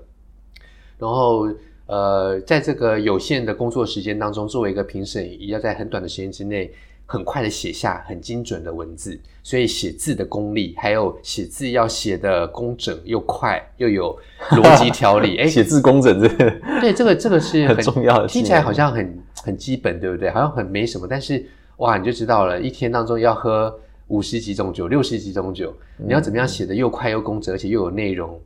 [0.99, 1.47] 然后。
[1.88, 6.71] 呃，在这个有限的工作时间当中，作为一个评审，也要在很短的时间之内，
[7.05, 9.19] 很快的写下很精准的文字。
[9.43, 14.17] 所以写字的功力，还有写字要写的工整又快，又有
[14.49, 15.38] 逻辑 条理。
[15.38, 16.27] 哎，写字工整这
[16.81, 20.31] 对这个这个是很重要的，听起来好像很很基本，对不对？
[20.31, 21.45] 好像很没什么，但是
[21.77, 28.41] 哇，你就知道了，一天当中要喝五十几种酒，六十几种酒，你要怎么样写的又快又工整，而且又有内容。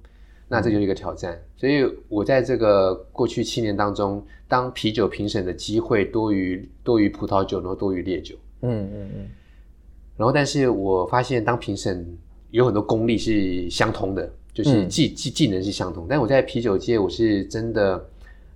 [0.49, 8.35] 那这就是一个挑战，所以我在这个过去七年当中，当啤酒评审的机会多于多于葡萄酒，然后多于烈酒。
[8.61, 9.29] 嗯嗯嗯。
[10.17, 12.05] 然后，但是我发现当评审
[12.51, 16.07] 有很多功力是相通的，就是技技技能是相通。
[16.09, 18.09] 但我在啤酒界，我是真的。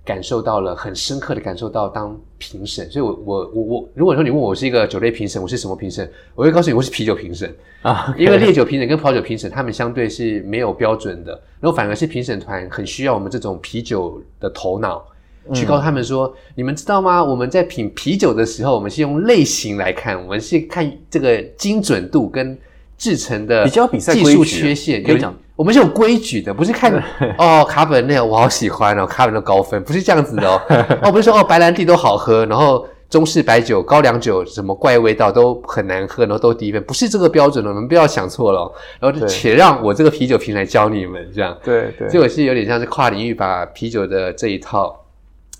[0.05, 7.53] 感受到了很深刻的感受到当评审，所以我我我我，如果说你问我是一个酒类评审，我是什么评审，我会告诉你我是啤酒评审。
[7.81, 15.05] 啊，因为烈酒评审跟葡萄酒评审他们相对是没有标准的，然后反而是评审团很需要我们这种啤酒的头脑
[15.53, 17.23] 去告诉他们说，你们知道吗？
[17.23, 22.57] 我们在品啤酒的时候，我们是用类型来看，我们是看这个精准度跟
[23.03, 25.35] 制成的比较比赛技术缺陷，有讲。
[25.57, 26.89] 我们是有规矩的，不是看
[27.37, 30.61] 哦卡本内我好喜欢哦，卡本的高分不是这样子的哦。
[31.03, 38.73] 哦，不是说哦白兰地都好喝，然后中式白酒、高粱酒什么怪味道都很难喝，然后都低分，不是这个标准的，你们不要想错了。
[39.01, 41.57] 然后且让我这个啤酒瓶来教你们这样。
[41.61, 45.05] 对对，所以我是有点像是跨领域把啤酒的这一套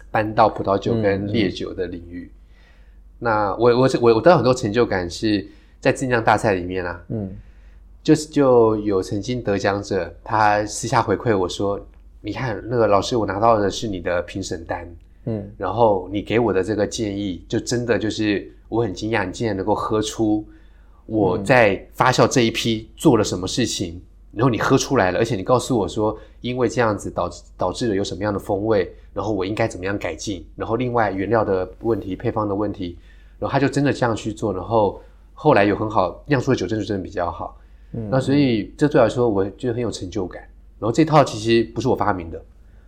[0.09, 2.31] 搬到葡萄酒跟烈酒的领域。
[3.19, 5.45] 那我我是我我得到很多成就感是
[5.83, 7.03] 在精酿大赛里面啊。
[7.09, 7.29] 嗯。
[8.01, 11.79] 就是就有曾经得奖者，他私下回馈我说
[12.19, 14.85] ：“你看那个老师，我拿到的是你的评审单，
[15.23, 20.45] 嗯，然后你给我的这个建议，就真的就是我很惊讶，你竟然能够喝出
[21.05, 24.01] 我在发酵这一批做了什么事情，
[24.33, 32.97] 然后你喝出来了，而且你告诉我说，因为这样子导致导致了有什么样的风味，然后我应该怎么样改进，然后另外原料的问题、配方的问题，
[33.39, 35.01] 然后他就真的这样去做，然后
[35.33, 37.57] 后来有很好酿出的酒，真的真的比较好。”
[37.95, 40.41] 嗯那所以这对我来说，我觉得很有成就感。
[40.79, 42.43] 然后这套其实不是我发明的，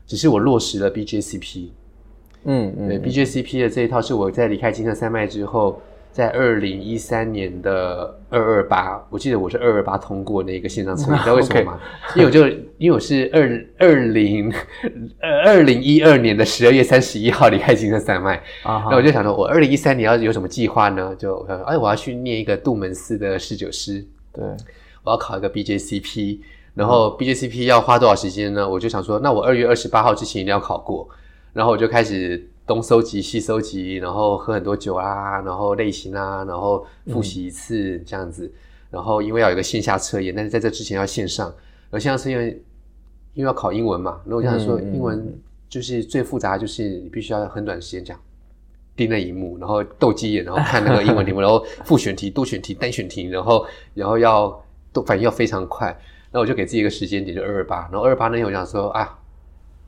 [0.07, 1.69] 只是我落实了 BJCP。
[2.43, 5.79] 嗯嗯，对，BJCP 的这一套是我在离开金色山脉之后，
[6.15, 11.77] 在二零一三年的二二八，我记得我是二二八通过那个线上测，你知道为什么 吗？
[12.15, 12.47] 因为我就
[12.77, 13.41] 因为我是二
[13.77, 14.49] 二零
[15.19, 21.13] 二二零一二年的十二月三十一号离开金色山脉啊，那我就想说，我二零一三年要有什么计划呢？
[21.19, 24.01] 就我说哎，我要去念一个杜门斯的侍酒师。
[24.31, 24.41] 对。
[25.03, 26.39] 我要考一个 BJCP，
[26.75, 28.67] 然后 BJCP 要花多少时间呢？
[28.67, 31.09] 我就想说，那我二月二十八号之前一定要考过。
[31.51, 38.51] 然后我就开始东收集西收集，然后喝很多酒啊，然后类型啊，然后复习一次这样子。
[38.89, 41.53] 然后因为要有一个线下测验，但是在这之前要线上。
[41.91, 42.47] 而线上测验
[43.33, 45.37] 因为要考英文嘛，那我想说英文
[45.69, 48.19] 就是最复杂，就是你必须要很短时间讲
[48.95, 54.61] 盯那一幕，然后斗鸡眼，然后看那个英文题目， 然后复选题、多选题、单选题，然后然后要。
[54.95, 55.93] 都反应要非常快，
[56.31, 57.79] 那我就给自己一个时间点，就二二八。
[57.91, 59.19] 然后二二八那天我想说啊，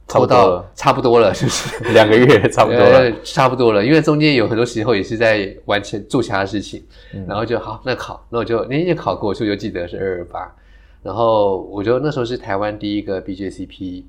[0.08, 0.38] 差不多。
[0.38, 1.84] 了，差不多了，是不是？
[1.94, 3.22] 两个月 差不多了？
[3.24, 6.84] 差不多了，因为中间有很多时候也是在完成做其他事情。
[7.28, 10.56] 然后就好，那考，那我就那天考过，所以就记得是二二八。
[11.04, 14.04] 然后我就那时候是台湾第一个 BJCP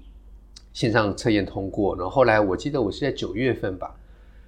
[0.72, 3.94] 线上测验通过，然后后来我记得我是在九月份吧，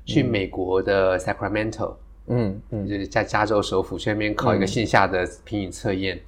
[0.05, 1.95] 去美国的 Sacramento，
[2.29, 6.21] 嗯嗯，就是在加州首府去那边考一个线下的品饮测验，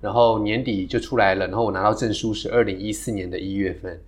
[0.00, 4.00] 然后年底就出来了，然后我拿到证书是二零一四年的一月份，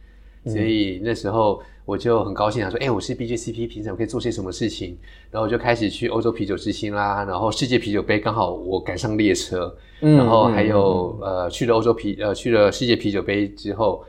[0.46, 4.96] 所以那时候我就很高兴啊，说哎，我是 BJCP 评审，我可以做些什么事情，
[5.30, 14.04] 然后我就开始去欧洲啤酒之星啦，然后世界啤酒杯刚好我赶上列车，然后还有呃去了欧洲啤呃去了世界啤酒杯之后。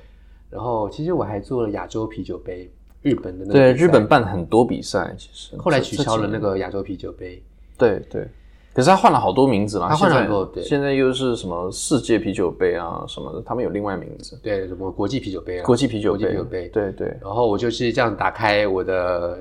[0.49, 2.71] 然后其实我还做了亚洲啤酒杯，
[3.01, 7.43] 日本的那对日本办很多比赛，其实后来取消了那个亚洲啤酒杯。
[7.77, 8.25] 对对，
[8.77, 14.39] 可是他换了好多名字了，他换了很多，现在又是什么世界啤酒杯啊什么的，他们有另外名字。
[14.43, 16.67] 对，什么国际啤酒杯啊，国际啤酒杯，啤酒杯。
[16.67, 17.07] 对对。
[17.19, 19.39] 然后我就是这样打开我的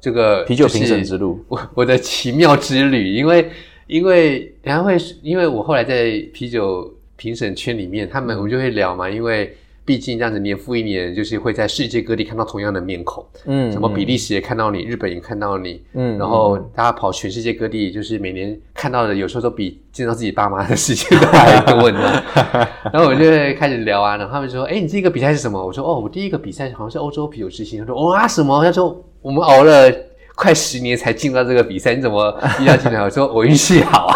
[0.00, 3.50] 这个啤酒评审之路，我我的奇妙之旅，因为
[3.88, 9.54] 因为然后会因为我后来在啤酒评审圈里面，他们我们就会聊嘛，因为。
[9.88, 22.22] 毕竟这样子年复一年，就是会在世界各地看到同样的面孔，嗯，什么比利时也看到你，日本也看到你，嗯，然后大家跑全世界各地，就是每年看到的，有时候都比见到自己爸妈的时间都还多呢。
[22.92, 29.90] 然后我就会开始聊啊，然后他们说：“哎，你这个比赛是什么？”我说：“哦，我第一个比赛好像是欧洲啤酒之星。”他说：“哇，什么？”他说：“我们熬了
[30.34, 34.14] 快十年才进到这个比赛，你怎么一下进来？”我说：“我运气好啊。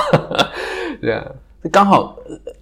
[1.00, 1.24] ”对啊，
[1.72, 2.14] 刚好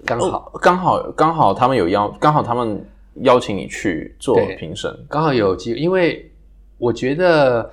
[0.06, 2.80] 刚好刚好刚好他们有邀，刚好他们。
[3.22, 6.30] 邀请你去做评审，刚好有机会，因为
[6.78, 7.70] 我觉得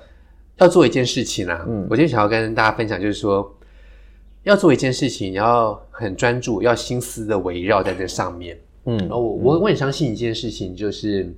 [0.56, 3.56] 要做一件事情啊，嗯，我今天想要跟大家分享，就是说
[4.42, 11.34] 要做一件事情，你要很专注，要心思的围绕在这上面，嗯，然后我我我很相信一件事情，就是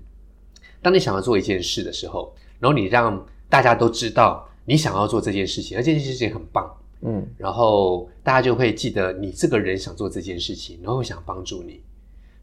[0.82, 6.68] 当你想要做一件事的时候，然后你让大家都知道你想要做这件事情，而这件事情很棒，
[7.02, 11.80] 嗯，然后大家就会记得你这个人想做这件事情，然后想帮助你。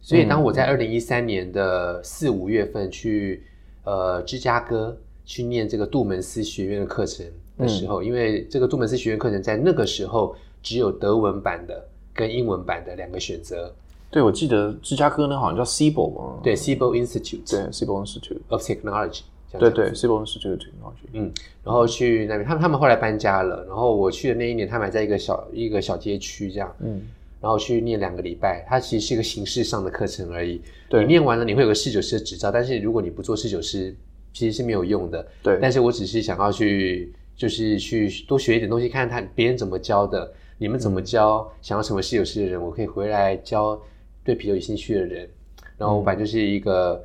[0.08, 3.43] 所以，当我在二零一三年的四五月份去
[3.84, 7.26] 呃芝加哥去念这个杜门斯学院的课程
[7.58, 10.34] 的时候，因为这个杜门斯学院课程在那个时候
[10.64, 13.70] 只有德文版的跟英文版的两个选择。
[14.10, 19.24] 对，我记得芝加哥呢好像叫 Siebel 嘛，对，Siebel Institute，对，Siebel Institute of Technology，
[19.60, 21.30] 对对，Siebel Institute of Technology，嗯，
[21.66, 27.01] 然后去那边，他们他们后来搬家了，然后我去的那一年，他们还在一个小一个小街区这样，嗯。
[27.40, 30.62] 然后去念两个礼拜，它其实是一个形式上的课程而已。
[30.92, 33.96] 你念完了，你会有个侍酒师的执照，但是如果你不做侍酒师，
[34.34, 35.26] 其实是没有用的。
[35.44, 35.60] 对。
[35.62, 43.80] 但是我只是想要去，就是去多学一点东西，看看别人怎么教的，你们怎么教，想要成为侍酒师的人，我可以回来教
[44.24, 45.30] 对啤酒有兴趣的人。
[45.78, 47.04] 然后我本来就是一个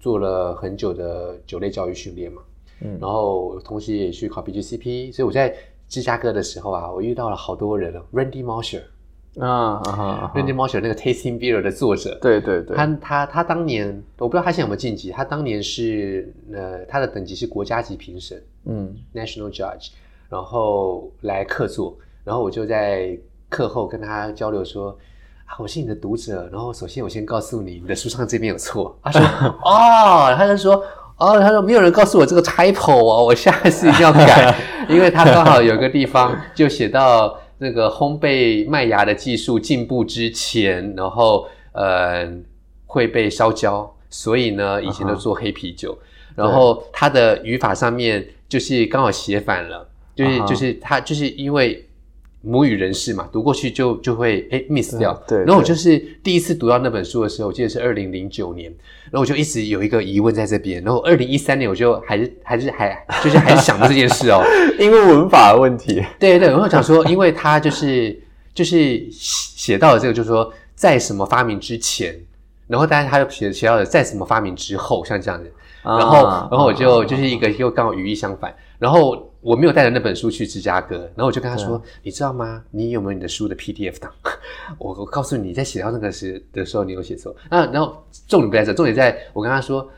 [0.00, 2.42] 做了很久的酒类教育训练嘛，
[2.80, 2.98] 嗯。
[3.00, 5.54] 然后同时也去考 BGCP，所以我在
[5.88, 8.82] 芝加哥的时候啊，我遇到了好多人，Randy Mosher。
[9.38, 19.90] 啊啊！Randy Marshall 那个 Tasting Beer 的作者，对对对，他他他当年我不知道他现在有没有晋级，他当年是呃他的等级是国家级评审，嗯，National Judge，
[20.28, 23.16] 然后来客座，然后我就在
[23.48, 24.98] 课后跟他交流说
[25.44, 29.22] 啊，我是你的读者，然后首先我先告诉你，你的书上这边有错，他说
[29.62, 30.82] 哦，他就说
[31.16, 34.52] 哦，他说没有人告诉我这个 typo 哦，我下次一定要改，
[34.90, 37.38] 因为他刚好有个地方就写到。
[37.58, 42.26] 那个烘焙麦芽的技术进步之前，然后呃
[42.86, 45.98] 会被烧焦，所以呢以前都做黑啤酒，
[46.34, 51.84] 然后它的语法上面就是刚好写反了，就是就是它就是因为。
[52.40, 55.12] 母语人士嘛，读过去就就会哎 miss 掉。
[55.26, 55.38] 对。
[55.38, 58.70] 然后我就是第一次读到那本书的时候，我记得是二零零九年，
[59.10, 60.82] 然后我就一直有一个疑问在这边。
[60.84, 64.42] 然后二零一三年我就还是还是还就是还是想着这件事哦，
[64.78, 66.02] 因为文法的问题。
[66.18, 68.16] 对对，然后想说，因为他就是
[68.54, 72.16] 就是写到了这个，就是说在什么发明之前，
[72.68, 75.52] 然后当然他又写写到了在什么发明之后，像这样子。
[75.82, 79.24] 然后然后我就就是一个又刚好语义相反，然后。
[79.48, 82.62] 我没有带着那本书去芝加哥，然后我就跟他说：“你知道吗？
[82.70, 84.12] 你有没有你的书的 PDF 档？
[84.76, 87.34] 我我告诉你，在写到那个时的时候，你有写错。
[87.48, 87.96] 啊，然后
[88.26, 89.88] 重点不在这，重点在我跟他说，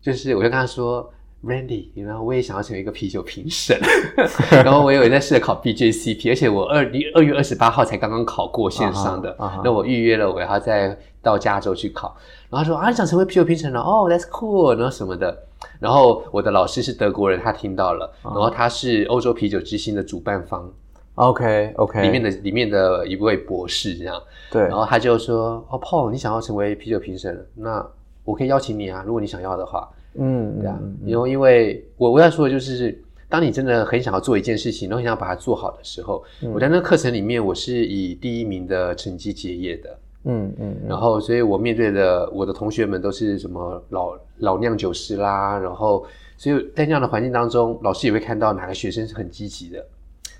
[0.00, 1.08] 就是我就跟他说
[1.44, 3.78] ，Randy，然后我也想要成为一个啤酒评审，
[4.50, 12.16] 然后我也在试着考 BJCP，而且我二二月二十八号才刚刚考过线上的，那我预约了，我要再到加州去考。
[12.50, 13.80] 然后他说啊，你想成为啤酒评审了？
[13.80, 15.44] 哦，That's cool，然后什么的。”
[15.80, 20.70] 然后我的老师是德国人，他听到了，然后他是欧洲啤酒之星的主办方
[21.16, 27.84] ，OK OK，里面的里面的一位博士这样，对，然后他就说，哦，Paul，你想要成为啤酒评审，那
[28.24, 36.22] 我可以邀请你啊，如果你想要的话，嗯，对啊，因为因为我我要说的就是，当你真的很想要做一件事情，然后很想把它做好的时候，
[36.54, 39.98] 我在那个课程里面，我是以第一名的成绩结业的。
[40.24, 46.06] 嗯嗯，然后所以我面对的我的同学们都是什么老老酿酒师啦，然后
[46.36, 49.84] 所以在那样的环境当中，老师也会看到哪个学生是很积极的。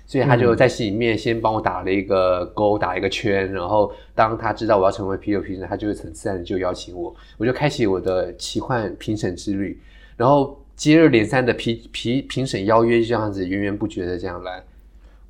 [0.05, 9.79] 所以他就在心里面先帮我打了一个勾，打一个圈，然后当他知道我要成为啤酒评审，他就会很自然的就邀请我，我就开启我的奇幻评审之旅，
[10.17, 14.61] 然后接二连三的评评评审邀约就这样子源源不绝的这样来。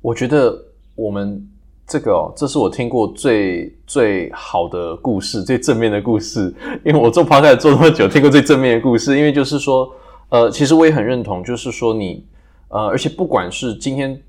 [0.02, 0.60] 我觉得
[0.96, 1.48] 我们
[1.86, 6.54] 这个哦，这是我听过最最好的故事，最正面的故事，
[6.84, 9.90] 因为我做 p o d 做那么久，听过最正面的故事，因为就是说，
[10.28, 12.26] 呃，其实我也很认同，就是说你，
[12.68, 14.20] 呃，而且不管是今天。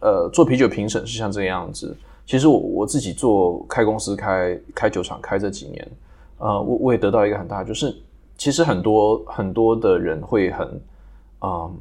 [0.00, 1.96] 呃，做啤酒评审是像这个样子。
[2.26, 5.88] 其实我我自己做开公司、开开酒厂、开这几年，
[6.36, 7.96] 呃，我我也得到一个很大，就是
[8.36, 10.68] 其实很多很多的人会很，
[11.40, 11.74] 嗯，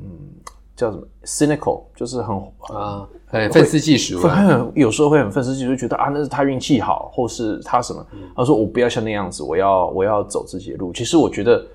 [0.75, 2.35] 叫什么 cynical，就是很
[2.75, 8.05] 啊，很愤世嫉俗，很有时候会很愤世嫉俗，觉得啊，那是他运气好，或是他什么。
[8.35, 10.91] 他说我不要像那样子，我要我要走自己的路。
[10.93, 11.65] 其实我觉得，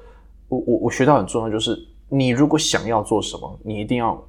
[0.48, 1.78] 我我我学到很重要，就是
[2.08, 4.22] 你如果想要做什么，你一定要。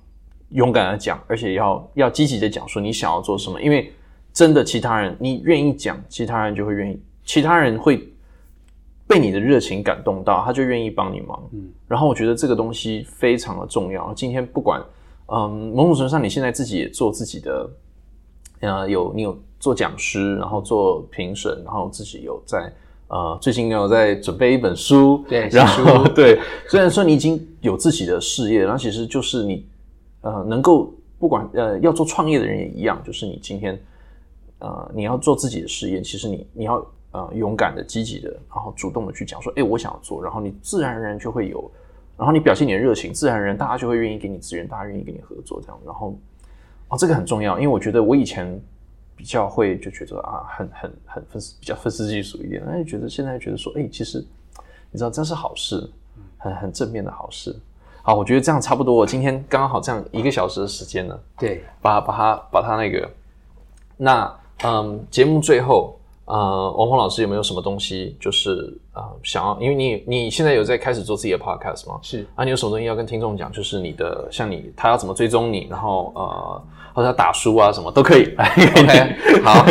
[0.53, 3.61] 勇敢的讲，而且要要积极的讲，说你想要做什么。
[3.61, 3.93] 因为
[4.33, 8.11] 真的，其他人你愿意讲，其他人就会愿意，其他人会
[9.09, 11.49] 被你的热情感动到，他就愿意帮你忙。
[11.51, 14.13] 嗯，然后我觉得这个东西非常的重要。
[14.13, 14.79] 今天不管，
[15.25, 17.69] 嗯，某种程度上，你现在自己也做自己的，
[18.59, 22.71] 呃，有你有做讲师，然后做评审，然后自己有在
[23.07, 29.65] 呃，最近有在准备一本书，对，然后 对，虽然说你已经有自己的事业，然后其实就是你。
[30.21, 33.81] 呃，能够不管呃要做创业的人也一样，就是你今天
[34.57, 41.71] 呃你要做自己的事业，其实你你要呃勇敢的、积极的，然后主动的去讲说，哎，我想要做，然后你自然而然就会有，
[42.17, 46.17] 然后你表现你的热情，自然而然大家就会愿意给你资源，大家愿意跟你合作这样，然后
[46.89, 48.59] 哦这个很重要，因为我觉得我以前
[49.15, 54.25] 比较会就觉得啊很很很分比较分丝技术一点，那就觉得现在觉得说，哎，其实
[54.91, 55.89] 你知道这是好事，
[56.37, 57.55] 很很正面的好事。
[58.01, 58.95] 好，我觉得这样差不多。
[58.95, 63.07] 我今天刚刚好这样一个小时的时间呢，对，把把它把它那个，
[63.97, 65.98] 那嗯，节目最后，
[66.29, 71.99] 呃，王峰老师有没有什么东西，就是呃，想要，因为你你现在有在开始做自己的 podcast 吗？
[72.03, 73.51] 是啊，你有什么东西要跟听众讲？
[73.51, 76.63] 就是你的，像你他要怎么追踪你，然后呃，
[76.93, 78.33] 或者打书啊什么都可以。
[78.37, 79.65] OK， 好。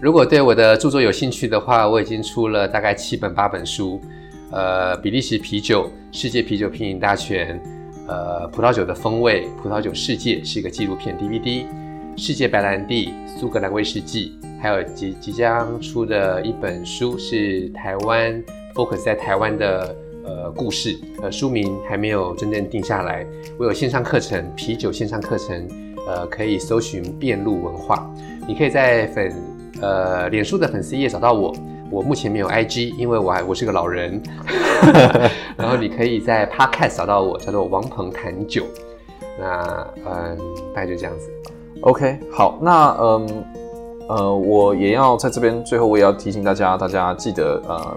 [0.00, 4.00] 如果对我的著作有兴趣的话，我已经出了大概七本八本书。
[4.50, 7.60] 呃，比利时啤酒、世界啤酒品饮大全，
[8.08, 11.66] 呃，葡萄酒的风味、葡萄酒世界是一个纪录片 DVD，
[12.16, 18.42] 世界白兰地、苏格兰威士忌，还有即即将出的一本书是台湾
[18.74, 23.26] focus 在台湾的呃故事，呃，书名还没有真正定下来。
[23.58, 25.66] 我有线上课程，啤酒线上课程，
[26.06, 28.08] 呃，可以搜寻变路文化，
[28.46, 29.32] 你可以在粉
[29.80, 31.54] 呃脸书的粉丝页找到我。
[31.90, 34.22] 我目前没有 IG，因为我还我是个老人。
[35.58, 38.64] 然后你可以在 Podcast 找到我，叫做王鹏谈酒。
[39.40, 40.38] 那嗯，
[40.72, 41.28] 大概就这样子。
[41.80, 43.44] OK，好，那嗯
[44.10, 47.96] 呃，我也要在这边最后我也要提醒大家，大家记得呃，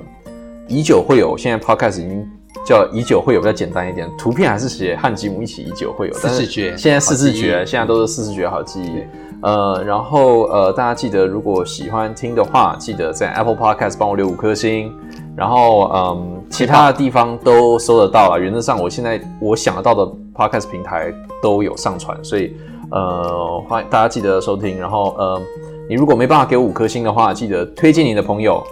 [0.68, 2.26] 以酒会有，现在 Podcast 已经
[2.66, 9.04] 叫以久会有，比较简单一点，图片还是写汉吉姆一起以久会有，四字诀，现在四字诀，现在都是四字诀好记忆。
[9.42, 14.94] 呃，然后呃，大家记得，如果喜欢听的话，记得在 Apple Podcast 帮我留五颗星。
[15.36, 18.40] 然后嗯，其他的地方都搜得到了。
[18.40, 21.12] 原则上，我现在我想得到的 Podcast 平台
[21.42, 22.56] 都有上传，所以
[22.92, 24.80] 呃，欢迎大家记得收听。
[24.80, 25.42] 然后呃，
[25.90, 28.64] 你如果没办法给我五颗星的话，记得推荐你的朋友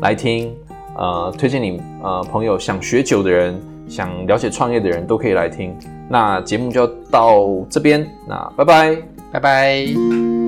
[0.00, 0.54] 来听。
[0.98, 5.76] 呃，推荐你呃朋友想学酒的人，想了解创业的人都可以来听。
[6.08, 8.96] 那节目就到这边，那拜拜。
[9.30, 10.45] 拜拜。